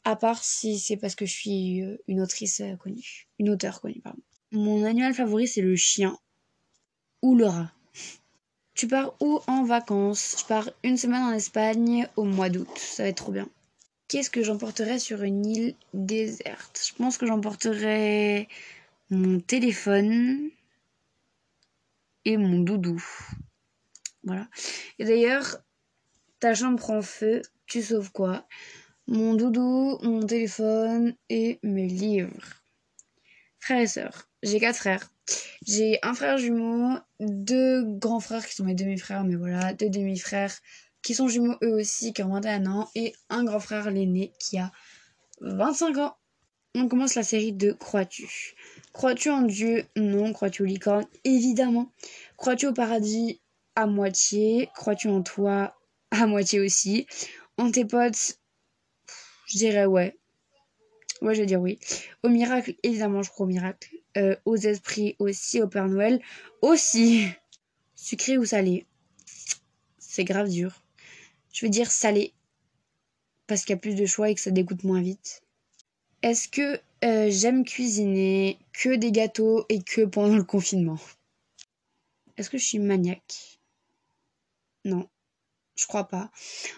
à 0.05 0.17
part 0.17 0.43
si 0.43 0.79
c'est 0.79 0.97
parce 0.97 1.15
que 1.15 1.27
je 1.27 1.33
suis 1.33 1.83
euh, 1.83 1.97
une 2.09 2.21
autrice 2.21 2.61
euh, 2.61 2.77
connue, 2.77 3.29
une 3.39 3.51
auteure 3.51 3.81
connue, 3.81 4.01
pardon. 4.01 4.23
Mon 4.53 4.85
animal 4.85 5.15
favori 5.15 5.49
c'est 5.49 5.63
le 5.63 5.77
chien. 5.77 6.17
ou 7.23 7.35
le 7.37 7.47
rat. 7.47 7.73
Tu 8.75 8.89
pars 8.89 9.15
où 9.21 9.41
en 9.47 9.65
vacances? 9.65 10.37
Je 10.41 10.47
pars 10.47 10.71
une 10.83 10.97
semaine 10.97 11.23
en 11.23 11.33
Espagne 11.33 12.09
au 12.17 12.25
mois 12.25 12.49
d'août. 12.49 12.69
Ça 12.77 13.05
va 13.05 13.11
être 13.11 13.17
trop 13.17 13.33
bien. 13.33 13.49
Qu'est-ce 14.13 14.29
que 14.29 14.43
j'emporterais 14.43 14.99
sur 14.99 15.23
une 15.23 15.47
île 15.47 15.75
déserte? 15.95 16.87
Je 16.87 16.95
pense 16.97 17.17
que 17.17 17.25
j'emporterais 17.25 18.47
mon 19.09 19.41
téléphone 19.41 20.51
et 22.27 22.37
mon 22.37 22.59
doudou. 22.59 23.03
Voilà. 24.23 24.49
Et 24.99 25.07
d'ailleurs, 25.07 25.65
ta 26.41 26.53
chambre 26.53 26.79
prend 26.79 27.01
feu, 27.01 27.41
tu 27.65 27.81
sauves 27.81 28.13
quoi? 28.13 28.47
Mon 29.07 29.33
doudou, 29.33 29.97
mon 30.03 30.27
téléphone 30.27 31.15
et 31.31 31.59
mes 31.63 31.87
livres. 31.87 32.63
Frères 33.61 33.81
et 33.81 33.87
sœurs. 33.87 34.29
J'ai 34.43 34.61
quatre 34.61 34.77
frères. 34.77 35.11
J'ai 35.67 35.99
un 36.03 36.13
frère 36.13 36.37
jumeau, 36.37 36.99
deux 37.19 37.83
grands 37.83 38.21
frères 38.21 38.47
qui 38.47 38.55
sont 38.55 38.65
mes 38.65 38.75
demi-frères, 38.75 39.25
mais 39.25 39.37
voilà, 39.37 39.73
deux 39.73 39.89
demi-frères 39.89 40.55
qui 41.03 41.15
sont 41.15 41.29
jumeaux 41.29 41.57
eux 41.63 41.75
aussi, 41.75 42.13
qui 42.13 42.23
ont 42.23 42.33
21 42.33 42.67
ans, 42.67 42.91
et 42.95 43.15
un 43.29 43.45
grand 43.45 43.61
frère, 43.61 43.91
l'aîné, 43.91 44.33
qui 44.39 44.59
a 44.59 44.73
25 45.41 45.99
ans. 45.99 46.17
On 46.75 46.89
commence 46.89 47.17
la 47.17 47.23
série 47.23 47.53
de 47.53 47.73
Crois-tu 47.73 48.55
Crois-tu 48.93 49.31
en 49.31 49.43
Dieu 49.43 49.85
Non. 49.97 50.33
Crois-tu 50.33 50.63
aux 50.63 50.67
licornes 50.67 51.07
Évidemment. 51.25 51.93
Crois-tu 52.39 52.67
au 52.67 52.73
paradis 52.73 53.43
À 53.77 53.87
moitié. 53.87 54.71
Crois-tu 54.75 55.09
en 55.09 55.23
toi 55.23 55.77
À 56.11 56.27
moitié 56.27 56.61
aussi. 56.61 57.07
En 57.59 57.71
tes 57.71 57.85
potes 57.85 58.39
Je 59.47 59.59
dirais 59.59 59.85
ouais. 59.85 60.19
Ouais, 61.21 61.35
je 61.35 61.41
vais 61.41 61.47
dire 61.47 61.61
oui. 61.61 61.79
Au 62.23 62.29
miracle, 62.29 62.75
évidemment, 62.83 63.23
je 63.23 63.31
crois 63.31 63.45
au 63.45 63.49
miracle. 63.49 63.95
Euh, 64.17 64.37
aux 64.45 64.57
esprits 64.57 65.15
aussi, 65.19 65.61
au 65.61 65.69
Père 65.69 65.89
Noël 65.89 66.21
aussi. 66.63 67.27
Sucré 67.95 68.39
ou 68.39 68.45
salé 68.45 68.87
C'est 69.99 70.25
grave 70.25 70.49
dur. 70.49 70.82
Je 71.53 71.67
veux 71.67 71.71
dire 71.71 71.91
salé. 71.91 72.33
Parce 73.47 73.63
qu'il 73.63 73.71
y 73.71 73.79
a 73.79 73.81
plus 73.81 73.95
de 73.95 74.07
choix 74.07 74.31
et 74.31 74.35
que 74.35 74.41
ça 74.41 74.51
dégoûte 74.51 74.85
moins 74.85 75.03
vite. 75.03 75.43
Est-ce 76.23 76.49
que 76.49 76.81
euh, 77.05 77.29
j'aime 77.31 77.65
cuisiner 77.65 78.59
que 78.73 78.95
des 78.95 79.13
gâteaux 79.13 79.67
et 79.69 79.83
que 79.83 80.03
pendant 80.03 80.37
le 80.37 80.45
confinement? 80.45 80.99
Est-ce 82.37 82.49
que 82.49 82.59
je 82.59 82.65
suis 82.65 82.79
maniaque? 82.79 83.61
Non, 84.85 85.09
je 85.77 85.87
crois 85.87 86.09
pas. 86.09 86.31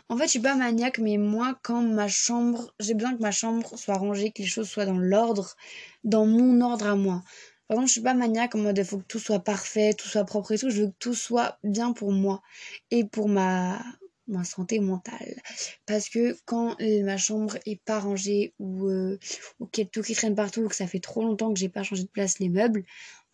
En 0.08 0.16
fait, 0.16 0.24
je 0.24 0.30
suis 0.30 0.40
pas 0.40 0.56
maniaque, 0.56 0.98
mais 0.98 1.16
moi, 1.16 1.58
quand 1.62 1.82
ma 1.82 2.08
chambre, 2.08 2.74
j'ai 2.80 2.94
besoin 2.94 3.14
que 3.14 3.22
ma 3.22 3.30
chambre 3.30 3.78
soit 3.78 3.96
rangée, 3.96 4.30
que 4.30 4.42
les 4.42 4.48
choses 4.48 4.68
soient 4.68 4.86
dans 4.86 4.98
l'ordre, 4.98 5.56
dans 6.02 6.26
mon 6.26 6.60
ordre 6.60 6.86
à 6.86 6.96
moi. 6.96 7.22
Par 7.68 7.76
exemple, 7.76 7.88
je 7.88 7.92
suis 7.92 8.02
pas 8.02 8.14
maniaque 8.14 8.54
en 8.54 8.58
mode 8.58 8.78
il 8.78 8.84
faut 8.84 8.98
que 8.98 9.04
tout 9.04 9.18
soit 9.18 9.40
parfait, 9.40 9.94
tout 9.94 10.08
soit 10.08 10.24
propre 10.24 10.52
et 10.52 10.58
tout. 10.58 10.70
Je 10.70 10.82
veux 10.82 10.88
que 10.88 10.96
tout 10.98 11.14
soit 11.14 11.58
bien 11.64 11.92
pour 11.92 12.12
moi 12.12 12.42
et 12.90 13.04
pour 13.04 13.28
ma 13.28 13.82
ma 14.26 14.44
santé 14.44 14.80
mentale. 14.80 15.40
Parce 15.86 16.08
que 16.08 16.36
quand 16.44 16.76
ma 16.80 17.16
chambre 17.16 17.58
est 17.66 17.80
pas 17.84 17.98
rangée 17.98 18.54
ou, 18.58 18.88
euh, 18.88 19.18
ou 19.60 19.66
qu'il 19.66 19.84
y 19.84 19.86
a 19.86 19.90
tout 19.90 20.02
qui 20.02 20.14
traîne 20.14 20.34
partout 20.34 20.62
ou 20.62 20.68
que 20.68 20.76
ça 20.76 20.86
fait 20.86 21.00
trop 21.00 21.22
longtemps 21.22 21.52
que 21.52 21.58
j'ai 21.58 21.68
pas 21.68 21.82
changé 21.82 22.04
de 22.04 22.08
place 22.08 22.38
les 22.38 22.48
meubles, 22.48 22.84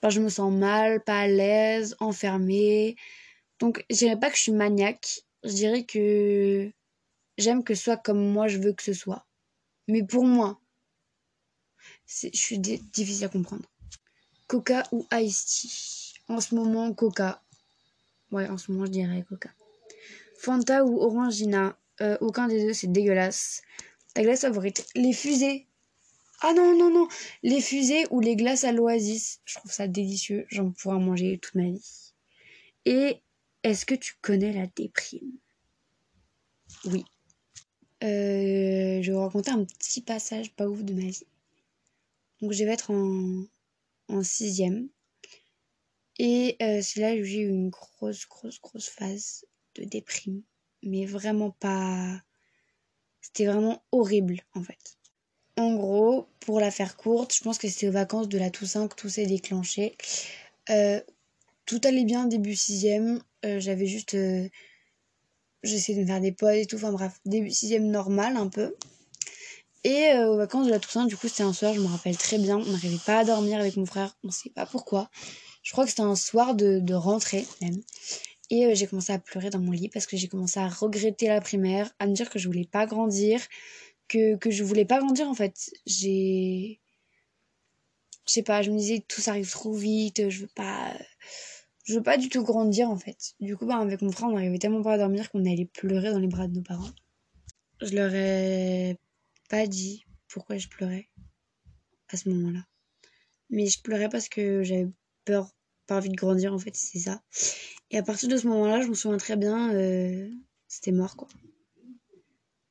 ben 0.02 0.10
je 0.10 0.20
me 0.20 0.28
sens 0.28 0.52
mal, 0.52 1.02
pas 1.04 1.20
à 1.20 1.26
l'aise, 1.28 1.96
enfermée. 2.00 2.96
Donc 3.58 3.84
je 3.90 3.96
dirais 3.96 4.18
pas 4.18 4.30
que 4.30 4.36
je 4.36 4.42
suis 4.42 4.52
maniaque, 4.52 5.22
je 5.44 5.52
dirais 5.52 5.84
que 5.84 6.70
j'aime 7.38 7.64
que 7.64 7.74
ce 7.74 7.84
soit 7.84 7.96
comme 7.96 8.32
moi 8.32 8.48
je 8.48 8.58
veux 8.58 8.72
que 8.72 8.82
ce 8.82 8.92
soit. 8.92 9.26
Mais 9.88 10.02
pour 10.02 10.24
moi, 10.24 10.60
je 12.06 12.28
suis 12.32 12.58
difficile 12.58 13.24
à 13.24 13.28
comprendre. 13.28 13.68
Coca 14.46 14.82
ou 14.92 15.06
Ice 15.12 15.44
Tea? 15.46 16.20
En 16.28 16.40
ce 16.40 16.54
moment, 16.54 16.92
Coca. 16.92 17.42
Ouais, 18.30 18.48
en 18.48 18.58
ce 18.58 18.70
moment, 18.70 18.86
je 18.86 18.90
dirais 18.90 19.24
Coca. 19.28 19.50
Fanta 20.40 20.86
ou 20.86 20.98
Orangina. 21.02 21.78
Euh, 22.00 22.16
aucun 22.22 22.48
des 22.48 22.64
deux, 22.64 22.72
c'est 22.72 22.90
dégueulasse. 22.90 23.60
Ta 24.14 24.22
glace 24.22 24.40
favorite 24.40 24.86
Les 24.94 25.12
fusées. 25.12 25.66
Ah 26.40 26.54
non, 26.54 26.74
non, 26.74 26.90
non. 26.90 27.08
Les 27.42 27.60
fusées 27.60 28.06
ou 28.10 28.20
les 28.20 28.36
glaces 28.36 28.64
à 28.64 28.72
l'oasis. 28.72 29.40
Je 29.44 29.56
trouve 29.56 29.70
ça 29.70 29.86
délicieux. 29.86 30.46
J'en 30.48 30.70
pourrais 30.70 30.96
en 30.96 31.00
manger 31.00 31.38
toute 31.38 31.56
ma 31.56 31.68
vie. 31.68 32.14
Et 32.86 33.20
est-ce 33.64 33.84
que 33.84 33.94
tu 33.94 34.14
connais 34.22 34.52
la 34.54 34.66
déprime? 34.66 35.30
Oui. 36.86 37.04
Euh, 38.02 39.02
je 39.02 39.10
vais 39.10 39.12
vous 39.12 39.20
raconter 39.20 39.50
un 39.50 39.64
petit 39.64 40.00
passage 40.00 40.54
pas 40.54 40.66
ouf 40.66 40.82
de 40.82 40.94
ma 40.94 41.10
vie. 41.10 41.26
Donc 42.40 42.52
je 42.52 42.64
vais 42.64 42.72
être 42.72 42.90
en, 42.90 43.44
en 44.08 44.22
sixième. 44.22 44.88
Et 46.18 46.56
euh, 46.62 46.80
c'est 46.82 47.00
là 47.00 47.12
où 47.12 47.24
j'ai 47.24 47.40
eu 47.40 47.48
une 47.50 47.68
grosse, 47.68 48.26
grosse, 48.26 48.58
grosse 48.58 48.88
phase 48.88 49.44
déprime. 49.86 50.42
Mais 50.82 51.06
vraiment 51.06 51.50
pas... 51.50 52.20
C'était 53.20 53.46
vraiment 53.46 53.82
horrible 53.92 54.40
en 54.54 54.62
fait. 54.62 54.96
En 55.56 55.74
gros, 55.74 56.26
pour 56.40 56.58
la 56.58 56.70
faire 56.70 56.96
courte, 56.96 57.34
je 57.34 57.42
pense 57.42 57.58
que 57.58 57.68
c'était 57.68 57.88
aux 57.88 57.92
vacances 57.92 58.28
de 58.28 58.38
la 58.38 58.50
Toussaint 58.50 58.88
que 58.88 58.94
tout 58.94 59.10
s'est 59.10 59.26
déclenché. 59.26 59.96
Euh, 60.70 61.00
tout 61.66 61.80
allait 61.84 62.04
bien 62.04 62.26
début 62.26 62.56
sixième. 62.56 63.22
Euh, 63.44 63.60
j'avais 63.60 63.86
juste... 63.86 64.14
Euh, 64.14 64.48
j'essayais 65.62 65.98
de 65.98 66.02
me 66.02 66.06
faire 66.06 66.20
des 66.20 66.32
potes 66.32 66.54
et 66.54 66.66
tout. 66.66 66.76
Enfin 66.76 66.92
bref, 66.92 67.20
début 67.26 67.50
sixième 67.50 67.90
normal 67.90 68.36
un 68.36 68.48
peu. 68.48 68.74
Et 69.84 70.12
aux 70.14 70.36
vacances 70.36 70.66
de 70.66 70.70
la 70.70 70.78
Toussaint, 70.78 71.06
du 71.06 71.16
coup, 71.16 71.28
c'était 71.28 71.42
un 71.42 71.54
soir, 71.54 71.72
je 71.72 71.80
me 71.80 71.86
rappelle 71.86 72.16
très 72.16 72.38
bien. 72.38 72.58
On 72.58 72.66
n'arrivait 72.66 73.00
pas 73.04 73.20
à 73.20 73.24
dormir 73.24 73.58
avec 73.60 73.76
mon 73.76 73.86
frère. 73.86 74.14
On 74.24 74.30
sait 74.30 74.50
pas 74.50 74.66
pourquoi. 74.66 75.10
Je 75.62 75.72
crois 75.72 75.84
que 75.84 75.90
c'était 75.90 76.02
un 76.02 76.16
soir 76.16 76.54
de, 76.54 76.80
de 76.80 76.94
rentrée 76.94 77.46
même. 77.60 77.80
Et 78.50 78.66
euh, 78.66 78.74
j'ai 78.74 78.86
commencé 78.86 79.12
à 79.12 79.18
pleurer 79.18 79.50
dans 79.50 79.60
mon 79.60 79.70
lit 79.72 79.88
parce 79.88 80.06
que 80.06 80.16
j'ai 80.16 80.28
commencé 80.28 80.58
à 80.60 80.68
regretter 80.68 81.28
la 81.28 81.40
primaire, 81.40 81.90
à 81.98 82.06
me 82.06 82.12
dire 82.12 82.28
que 82.30 82.38
je 82.38 82.48
voulais 82.48 82.66
pas 82.70 82.86
grandir, 82.86 83.40
que, 84.08 84.36
que 84.36 84.50
je 84.50 84.64
voulais 84.64 84.84
pas 84.84 84.98
grandir 85.00 85.28
en 85.28 85.34
fait. 85.34 85.70
J'ai. 85.86 86.80
Je 88.26 88.34
sais 88.34 88.42
pas, 88.42 88.62
je 88.62 88.70
me 88.70 88.78
disais 88.78 89.04
tout 89.08 89.20
ça 89.20 89.32
arrive 89.32 89.50
trop 89.50 89.72
vite, 89.72 90.28
je 90.28 90.42
veux 90.42 90.50
pas. 90.54 90.92
Je 91.84 91.94
veux 91.94 92.02
pas 92.02 92.18
du 92.18 92.28
tout 92.28 92.44
grandir 92.44 92.90
en 92.90 92.98
fait. 92.98 93.34
Du 93.40 93.56
coup, 93.56 93.66
bah, 93.66 93.78
avec 93.78 94.02
mon 94.02 94.12
frère, 94.12 94.28
on 94.28 94.32
n'arrivait 94.32 94.58
tellement 94.58 94.82
pas 94.82 94.94
à 94.94 94.98
dormir 94.98 95.30
qu'on 95.30 95.44
allait 95.44 95.64
pleurer 95.66 96.10
dans 96.12 96.18
les 96.18 96.28
bras 96.28 96.46
de 96.46 96.54
nos 96.54 96.62
parents. 96.62 96.90
Je 97.80 97.94
leur 97.94 98.14
ai 98.14 98.98
pas 99.48 99.66
dit 99.66 100.04
pourquoi 100.28 100.58
je 100.58 100.68
pleurais 100.68 101.08
à 102.08 102.16
ce 102.16 102.28
moment-là. 102.28 102.60
Mais 103.48 103.66
je 103.66 103.80
pleurais 103.82 104.08
parce 104.08 104.28
que 104.28 104.62
j'avais 104.62 104.88
peur, 105.24 105.50
pas 105.90 105.96
envie 105.96 106.08
de 106.08 106.14
grandir 106.14 106.54
en 106.54 106.58
fait, 106.58 106.76
c'est 106.76 107.00
ça. 107.00 107.20
Et 107.90 107.98
à 107.98 108.04
partir 108.04 108.28
de 108.28 108.36
ce 108.36 108.46
moment-là, 108.46 108.80
je 108.80 108.86
me 108.86 108.94
souviens 108.94 109.18
très 109.18 109.36
bien, 109.36 109.74
euh, 109.74 110.28
c'était 110.68 110.92
mort 110.92 111.16
quoi. 111.16 111.26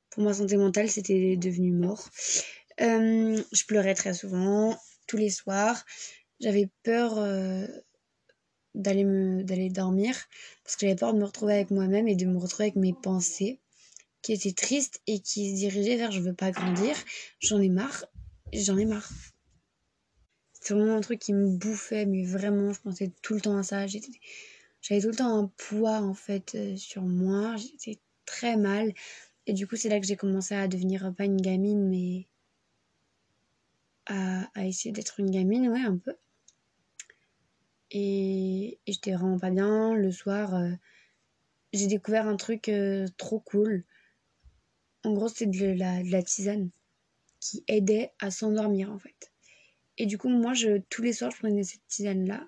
Pour 0.10 0.24
ma 0.24 0.34
santé 0.34 0.56
mentale, 0.56 0.90
c'était 0.90 1.36
devenu 1.36 1.74
mort. 1.74 2.10
Euh, 2.80 3.44
je 3.52 3.66
pleurais 3.66 3.94
très 3.94 4.14
souvent, 4.14 4.80
tous 5.06 5.18
les 5.18 5.30
soirs. 5.30 5.84
J'avais 6.40 6.70
peur 6.84 7.18
euh, 7.18 7.68
d'aller 8.74 9.04
me 9.04 9.44
d'aller 9.44 9.70
dormir 9.70 10.16
parce 10.64 10.78
que 10.78 10.86
j'avais 10.86 10.96
peur 10.96 11.14
de 11.14 11.20
me 11.20 11.26
retrouver 11.26 11.56
avec 11.56 11.72
moi-même 11.72 12.08
et 12.08 12.16
de 12.16 12.26
me 12.26 12.38
retrouver 12.38 12.66
avec 12.66 12.78
mes 12.78 12.94
pensées 12.94 13.60
qui 14.22 14.32
étaient 14.32 14.54
tristes 14.54 15.02
et 15.08 15.20
qui 15.20 15.52
se 15.52 15.56
dirigeaient 15.56 15.98
vers 15.98 16.12
je 16.12 16.22
veux 16.22 16.34
pas 16.34 16.52
grandir, 16.52 16.96
j'en 17.42 17.60
ai 17.60 17.70
marre, 17.70 18.06
j'en 18.54 18.78
ai 18.78 18.86
marre. 18.86 19.10
C'est 20.60 20.74
vraiment 20.74 20.96
un 20.96 21.02
truc 21.02 21.20
qui 21.20 21.34
me 21.34 21.48
bouffait, 21.48 22.06
mais 22.06 22.26
vraiment, 22.26 22.74
je 22.74 22.82
pensais 22.82 23.12
tout 23.22 23.34
le 23.34 23.42
temps 23.42 23.58
à 23.58 23.64
ça. 23.64 23.88
J'avais 23.88 25.02
tout 25.02 25.10
le 25.10 25.16
temps 25.16 25.38
un 25.38 25.48
poids 25.58 26.02
en 26.02 26.14
fait 26.14 26.56
euh, 26.56 26.76
sur 26.76 27.04
moi, 27.04 27.56
j'étais 27.58 28.00
très 28.26 28.58
mal. 28.58 28.94
Et 29.48 29.54
du 29.54 29.68
coup, 29.68 29.76
c'est 29.76 29.90
là 29.90 30.00
que 30.00 30.06
j'ai 30.06 30.16
commencé 30.16 30.56
à 30.56 30.68
devenir 30.68 31.14
pas 31.16 31.26
une 31.26 31.42
gamine, 31.42 31.88
mais 31.90 32.28
à, 34.08 34.66
essayer 34.66 34.92
d'être 34.92 35.20
une 35.20 35.32
gamine, 35.32 35.70
ouais, 35.70 35.82
un 35.82 35.98
peu. 35.98 36.16
Et, 37.92 38.80
j'étais 38.88 39.14
vraiment 39.14 39.40
pas 39.40 39.52
bien. 39.52 39.94
Le 39.96 40.12
soir, 40.12 40.56
euh, 40.56 40.72
j'ai 41.74 41.88
découvert 41.88 42.28
un 42.28 42.36
truc 42.38 42.70
euh, 42.70 43.08
trop 43.18 43.40
cool. 43.40 43.86
En 45.04 45.14
gros, 45.14 45.30
c'était 45.30 45.46
de 45.48 46.12
la 46.12 46.24
tisane 46.24 46.70
qui 47.40 47.64
aidait 47.68 48.12
à 48.20 48.32
s'endormir 48.32 48.92
en 48.92 49.00
fait. 49.00 49.32
Et 50.00 50.06
du 50.06 50.18
coup, 50.18 50.30
moi, 50.30 50.54
je, 50.54 50.80
tous 50.90 51.04
les 51.04 51.14
soirs, 51.14 51.30
je 51.32 51.38
prenais 51.38 51.64
cette 51.64 51.86
tisane-là 51.88 52.48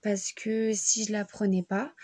parce 0.00 0.32
que 0.32 0.72
si 0.72 1.04
je 1.04 1.12
la 1.12 1.24
prenais 1.24 1.62
pas, 1.62 1.94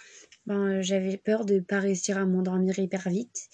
ben, 0.47 0.83
j'avais 0.83 1.17
peur 1.17 1.45
de 1.45 1.61
pas 1.61 1.81
réussir 1.81 2.19
à 2.19 2.27
m'endormir 2.27 2.79
hyper 2.79 3.09
vite 3.09 3.49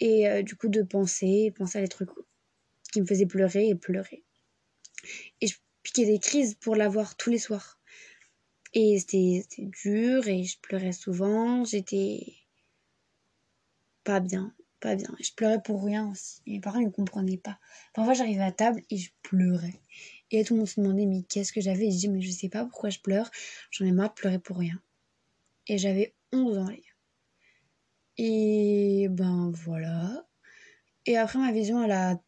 et 0.00 0.28
euh, 0.28 0.42
du 0.42 0.56
coup 0.56 0.68
de 0.68 0.82
penser, 0.82 1.52
penser 1.56 1.78
à 1.78 1.82
des 1.82 1.88
trucs 1.88 2.10
qui 2.92 3.00
me 3.00 3.06
faisaient 3.06 3.26
pleurer 3.26 3.68
et 3.68 3.74
pleurer. 3.74 4.24
Et 5.40 5.46
je 5.46 5.56
piquais 5.82 6.06
des 6.06 6.18
crises 6.18 6.54
pour 6.54 6.76
l'avoir 6.76 7.16
tous 7.16 7.30
les 7.30 7.38
soirs. 7.38 7.80
Et 8.74 8.98
c'était 8.98 9.46
dur 9.58 10.28
et 10.28 10.44
je 10.44 10.58
pleurais 10.60 10.92
souvent, 10.92 11.64
j'étais 11.64 12.34
pas 14.04 14.20
bien, 14.20 14.54
pas 14.80 14.94
bien. 14.94 15.14
Je 15.20 15.32
pleurais 15.32 15.62
pour 15.62 15.84
rien 15.84 16.10
aussi. 16.10 16.42
mes 16.46 16.60
parents 16.60 16.80
ne 16.80 16.90
comprenaient 16.90 17.38
pas. 17.38 17.58
Parfois 17.94 18.14
j'arrivais 18.14 18.42
à 18.42 18.52
table 18.52 18.82
et 18.90 18.98
je 18.98 19.10
pleurais. 19.22 19.80
Et 20.30 20.44
tout 20.44 20.54
le 20.54 20.58
monde 20.58 20.68
se 20.68 20.80
demandait 20.80 21.06
mais 21.06 21.22
qu'est-ce 21.22 21.52
que 21.52 21.60
j'avais? 21.60 21.90
Je 21.90 21.96
dis 21.96 22.08
mais 22.08 22.20
je 22.20 22.30
sais 22.30 22.48
pas 22.48 22.64
pourquoi 22.64 22.90
je 22.90 22.98
pleure. 22.98 23.30
J'en 23.70 23.86
ai 23.86 23.92
marre 23.92 24.10
de 24.10 24.14
pleurer 24.14 24.38
pour 24.38 24.58
rien. 24.58 24.80
Et 25.66 25.78
j'avais 25.78 26.14
11 26.32 26.58
ans 26.58 26.68
les. 26.68 26.82
Et 28.18 29.08
ben 29.10 29.50
voilà. 29.54 30.26
Et 31.06 31.16
après 31.16 31.38
ma 31.38 31.52
vision 31.52 31.82
elle 31.82 31.92
a 31.92 32.20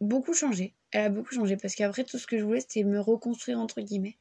beaucoup 0.00 0.34
changé. 0.34 0.74
Elle 0.90 1.04
a 1.04 1.08
beaucoup 1.10 1.34
changé 1.34 1.56
parce 1.56 1.74
qu'après 1.74 2.04
tout 2.04 2.18
ce 2.18 2.26
que 2.26 2.38
je 2.38 2.44
voulais 2.44 2.60
c'était 2.60 2.84
me 2.84 3.00
reconstruire 3.00 3.58
entre 3.58 3.80
guillemets. 3.80 4.16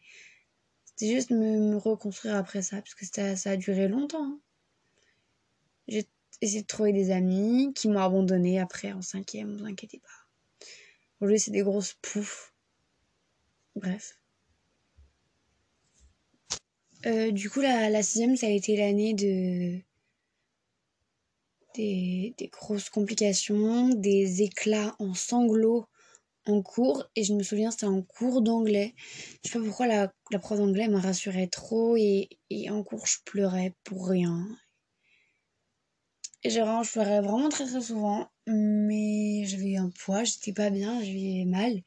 C'était 0.85 1.13
juste 1.13 1.31
me, 1.31 1.59
me, 1.59 1.77
reconstruire 1.77 2.35
après 2.35 2.61
ça 2.61 2.77
parce 2.77 2.95
que 2.95 3.05
ça 3.05 3.49
a 3.49 3.57
duré 3.57 3.87
longtemps. 3.87 4.23
Hein. 4.23 4.39
J'ai 5.87 6.05
essayé 6.41 6.61
de 6.61 6.67
trouver 6.67 6.91
des 6.91 7.11
amis 7.11 7.71
qui 7.73 7.87
m'ont 7.87 7.99
abandonné 7.99 8.59
après 8.59 8.91
en 8.91 9.01
cinquième, 9.01 9.57
vous 9.57 9.65
inquiétez 9.65 9.99
pas. 9.99 10.67
Aujourd'hui 11.21 11.39
c'est 11.39 11.51
des 11.51 11.61
grosses 11.61 11.95
poufs. 12.01 12.53
Bref. 13.77 14.19
Euh, 17.05 17.31
du 17.31 17.49
coup, 17.49 17.61
la, 17.61 17.89
la 17.89 18.01
sixième, 18.01 18.35
ça 18.35 18.47
a 18.47 18.49
été 18.49 18.75
l'année 18.75 19.13
de 19.13 19.79
des, 21.75 22.49
grosses 22.51 22.89
complications, 22.89 23.89
des 23.89 24.41
éclats 24.41 24.95
en 24.99 25.13
sanglots 25.13 25.85
en 26.47 26.61
cours. 26.61 27.05
Et 27.15 27.23
je 27.23 27.33
me 27.33 27.43
souviens, 27.43 27.71
c'était 27.71 27.85
en 27.85 28.01
cours 28.01 28.41
d'anglais. 28.41 28.95
Je 29.43 29.51
sais 29.51 29.59
pas 29.59 29.65
pourquoi 29.65 29.87
la, 29.87 30.11
la 30.31 30.39
prof 30.39 30.57
d'anglais 30.57 30.87
m'a 30.87 30.99
rassuré 30.99 31.47
trop 31.47 31.95
et, 31.97 32.29
et, 32.49 32.69
en 32.69 32.83
cours, 32.83 33.05
je 33.05 33.17
pleurais 33.25 33.75
pour 33.83 34.07
rien. 34.07 34.47
Et 36.43 36.49
je 36.49 36.91
pleurais 36.91 37.21
vraiment 37.21 37.49
très 37.49 37.65
très 37.65 37.81
souvent. 37.81 38.27
Mais 38.47 39.45
j'avais 39.45 39.75
un 39.77 39.89
poids, 39.89 40.23
j'étais 40.23 40.53
pas 40.53 40.69
bien, 40.69 40.99
j'avais 41.03 41.45
mal. 41.45 41.81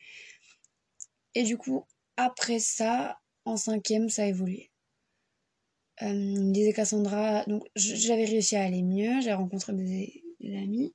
Et 1.34 1.42
du 1.44 1.56
coup, 1.56 1.84
après 2.16 2.58
ça, 2.58 3.18
en 3.44 3.56
cinquième, 3.56 4.08
ça 4.08 4.22
a 4.22 4.26
évolué. 4.26 4.70
Euh, 6.02 6.52
disait 6.52 6.72
Cassandra, 6.72 7.44
donc 7.44 7.64
j'avais 7.76 8.24
réussi 8.24 8.56
à 8.56 8.64
aller 8.64 8.82
mieux, 8.82 9.20
j'ai 9.20 9.34
rencontré 9.34 9.74
des, 9.74 10.24
amis 10.56 10.94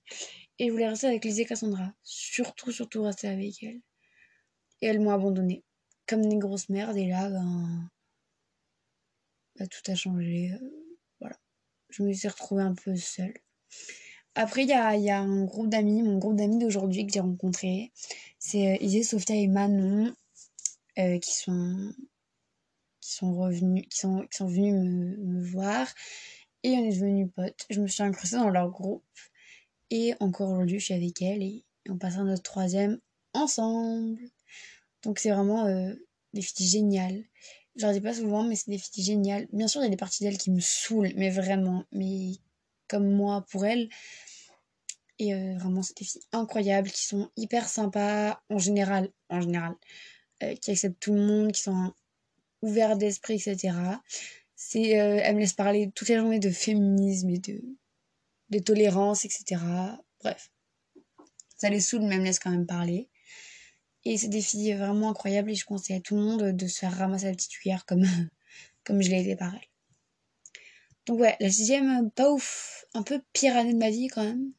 et 0.57 0.67
je 0.67 0.71
voulais 0.71 0.87
rester 0.87 1.05
avec 1.05 1.23
Lizzie 1.23 1.45
Cassandra, 1.45 1.93
surtout, 2.01 2.71
surtout 2.71 3.03
rester 3.03 3.27
avec 3.27 3.61
elle. 3.61 3.81
Et 4.81 4.87
elles 4.87 4.99
m'ont 4.99 5.11
abandonnée, 5.11 5.63
comme 6.07 6.27
des 6.27 6.37
grosses 6.37 6.69
merdes, 6.69 6.97
et 6.97 7.07
là, 7.07 7.29
ben, 7.29 7.89
ben 9.57 9.67
tout 9.67 9.91
a 9.91 9.95
changé. 9.95 10.51
Euh, 10.53 10.87
voilà, 11.19 11.37
je 11.89 12.03
me 12.03 12.11
suis 12.11 12.27
retrouvée 12.27 12.63
un 12.63 12.73
peu 12.73 12.95
seule. 12.95 13.33
Après, 14.33 14.63
il 14.63 14.69
y 14.69 14.73
a, 14.73 14.95
y 14.97 15.11
a, 15.11 15.19
un 15.19 15.45
groupe 15.45 15.69
d'amis, 15.69 16.01
mon 16.01 16.17
groupe 16.17 16.35
d'amis 16.35 16.57
d'aujourd'hui 16.57 17.05
que 17.05 17.13
j'ai 17.13 17.19
rencontré. 17.19 17.91
C'est 18.39 18.73
euh, 18.73 18.77
Isée, 18.81 19.03
Sophia 19.03 19.35
et 19.35 19.47
Manon, 19.47 20.13
euh, 20.99 21.19
qui 21.19 21.33
sont 21.35 21.93
qui 23.05 23.13
sont 23.13 23.35
revenus, 23.35 23.85
qui 23.89 23.99
sont, 23.99 24.21
qui 24.21 24.37
sont 24.37 24.47
venus 24.47 24.73
me, 24.73 25.43
voir. 25.43 25.87
Et 26.63 26.71
on 26.71 26.85
est 26.85 26.93
devenus 26.93 27.29
potes. 27.35 27.65
Je 27.69 27.79
me 27.79 27.87
suis 27.87 28.01
incrustée 28.01 28.37
dans 28.37 28.49
leur 28.49 28.69
groupe. 28.71 29.03
Et 29.91 30.15
encore 30.19 30.49
aujourd'hui, 30.51 30.79
je 30.79 30.85
suis 30.85 30.93
avec 30.95 31.21
elle 31.21 31.43
et 31.43 31.63
on 31.87 31.97
passe 31.97 32.17
à 32.17 32.23
notre 32.23 32.41
troisième 32.41 32.99
ensemble. 33.33 34.19
Donc 35.03 35.19
c'est 35.19 35.29
vraiment 35.29 35.67
euh, 35.67 35.93
des 36.33 36.41
filles 36.41 36.67
géniales. 36.67 37.23
Je 37.75 37.85
leur 37.85 37.93
dis 37.93 38.01
pas 38.01 38.13
souvent, 38.15 38.43
mais 38.43 38.55
c'est 38.55 38.71
des 38.71 38.79
filles 38.79 39.03
géniales. 39.03 39.47
Bien 39.53 39.67
sûr, 39.67 39.81
il 39.81 39.83
y 39.85 39.87
a 39.87 39.91
des 39.91 39.97
parties 39.97 40.23
d'elles 40.23 40.39
qui 40.39 40.49
me 40.49 40.59
saoulent, 40.59 41.13
mais 41.15 41.29
vraiment. 41.29 41.83
Mais 41.91 42.31
comme 42.87 43.11
moi 43.11 43.45
pour 43.51 43.65
elles. 43.65 43.89
Et 45.19 45.33
euh, 45.33 45.57
vraiment, 45.57 45.83
c'est 45.83 45.97
des 45.97 46.05
filles 46.05 46.23
incroyables 46.31 46.89
qui 46.89 47.05
sont 47.05 47.29
hyper 47.37 47.69
sympas 47.69 48.41
en 48.49 48.57
général. 48.57 49.11
En 49.29 49.41
général. 49.41 49.75
Euh, 50.43 50.55
qui 50.55 50.71
acceptent 50.71 50.99
tout 50.99 51.13
le 51.13 51.21
monde, 51.21 51.53
qui 51.53 51.61
sont 51.61 51.93
ouvert 52.61 52.97
d'esprit, 52.97 53.35
etc. 53.35 53.73
C'est, 54.55 54.99
euh, 54.99 55.19
elle 55.23 55.35
me 55.35 55.39
laisse 55.39 55.53
parler 55.53 55.91
toute 55.95 56.09
la 56.09 56.17
journée 56.17 56.39
de 56.39 56.49
féminisme 56.49 57.29
et 57.29 57.37
de, 57.37 57.61
de 58.49 58.59
tolérance, 58.59 59.23
etc. 59.23 59.61
Bref. 60.19 60.51
Ça 61.55 61.69
les 61.69 61.79
saoule, 61.79 62.01
mais 62.01 62.15
elle 62.15 62.21
me 62.21 62.25
laisse 62.25 62.39
quand 62.39 62.51
même 62.51 62.65
parler. 62.65 63.09
Et 64.03 64.17
c'est 64.17 64.27
des 64.27 64.41
filles 64.41 64.73
vraiment 64.73 65.09
incroyables 65.09 65.51
et 65.51 65.55
je 65.55 65.65
conseille 65.65 65.95
à 65.95 66.01
tout 66.01 66.15
le 66.15 66.21
monde 66.21 66.51
de 66.51 66.67
se 66.67 66.79
faire 66.79 66.97
ramasser 66.97 67.27
la 67.27 67.31
petite 67.31 67.51
cuillère 67.51 67.85
comme, 67.85 68.03
comme 68.83 69.01
je 69.01 69.09
l'ai 69.09 69.21
été 69.21 69.37
par 69.37 69.55
elle. 69.55 69.69
Donc 71.05 71.19
ouais, 71.21 71.37
la 71.39 71.49
sixième, 71.49 72.11
pas 72.11 72.29
ouf. 72.29 72.85
Un 72.93 73.03
peu 73.03 73.21
pire 73.31 73.55
année 73.55 73.73
de 73.73 73.77
ma 73.77 73.89
vie 73.89 74.07
quand 74.07 74.23
même. 74.23 74.51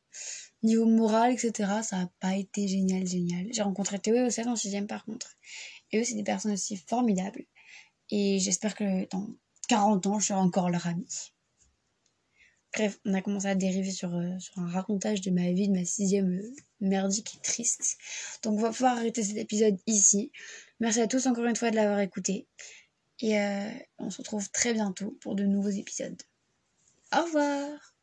Niveau 0.62 0.87
moral, 0.87 1.33
etc., 1.33 1.53
ça 1.83 2.01
a 2.01 2.07
pas 2.21 2.37
été 2.37 2.66
génial, 2.66 3.07
génial. 3.07 3.47
J'ai 3.53 3.62
rencontré 3.62 3.99
Théo 3.99 4.16
et 4.16 4.47
en 4.47 4.57
sixième 4.57 4.87
par 4.87 5.05
contre. 5.05 5.37
Et 5.92 6.01
eux, 6.01 6.05
c'est 6.05 6.14
des 6.14 6.25
personnes 6.25 6.53
aussi 6.53 6.77
formidables. 6.77 7.45
Et 8.11 8.38
j'espère 8.38 8.75
que 8.75 9.09
dans 9.11 9.29
40 9.69 10.07
ans, 10.07 10.19
je 10.19 10.29
serai 10.29 10.38
encore 10.38 10.71
leur 10.71 10.87
amie. 10.87 11.33
Bref, 12.75 12.99
on 13.07 13.14
a 13.14 13.23
commencé 13.23 13.47
à 13.47 13.55
dériver 13.55 13.90
sur, 13.90 14.14
euh, 14.14 14.38
sur 14.38 14.59
un 14.59 14.69
racontage 14.69 15.23
de 15.23 15.31
ma 15.31 15.51
vie, 15.53 15.69
de 15.69 15.73
ma 15.73 15.85
sixième 15.85 16.38
euh, 16.38 16.55
merdique 16.81 17.37
et 17.37 17.40
triste. 17.40 17.97
Donc 18.42 18.59
on 18.59 18.62
va 18.62 18.71
pouvoir 18.71 18.99
arrêter 18.99 19.23
cet 19.23 19.38
épisode 19.38 19.79
ici. 19.87 20.31
Merci 20.81 21.01
à 21.01 21.07
tous 21.07 21.27
encore 21.27 21.47
une 21.47 21.57
fois 21.57 21.71
de 21.71 21.77
l'avoir 21.77 22.01
écouté. 22.01 22.47
Et 23.21 23.38
euh, 23.40 23.71
on 23.99 24.11
se 24.11 24.19
retrouve 24.19 24.51
très 24.51 24.75
bientôt 24.75 25.16
pour 25.23 25.35
de 25.35 25.45
nouveaux 25.45 25.71
épisodes. 25.71 26.21
Au 27.16 27.23
revoir 27.23 27.96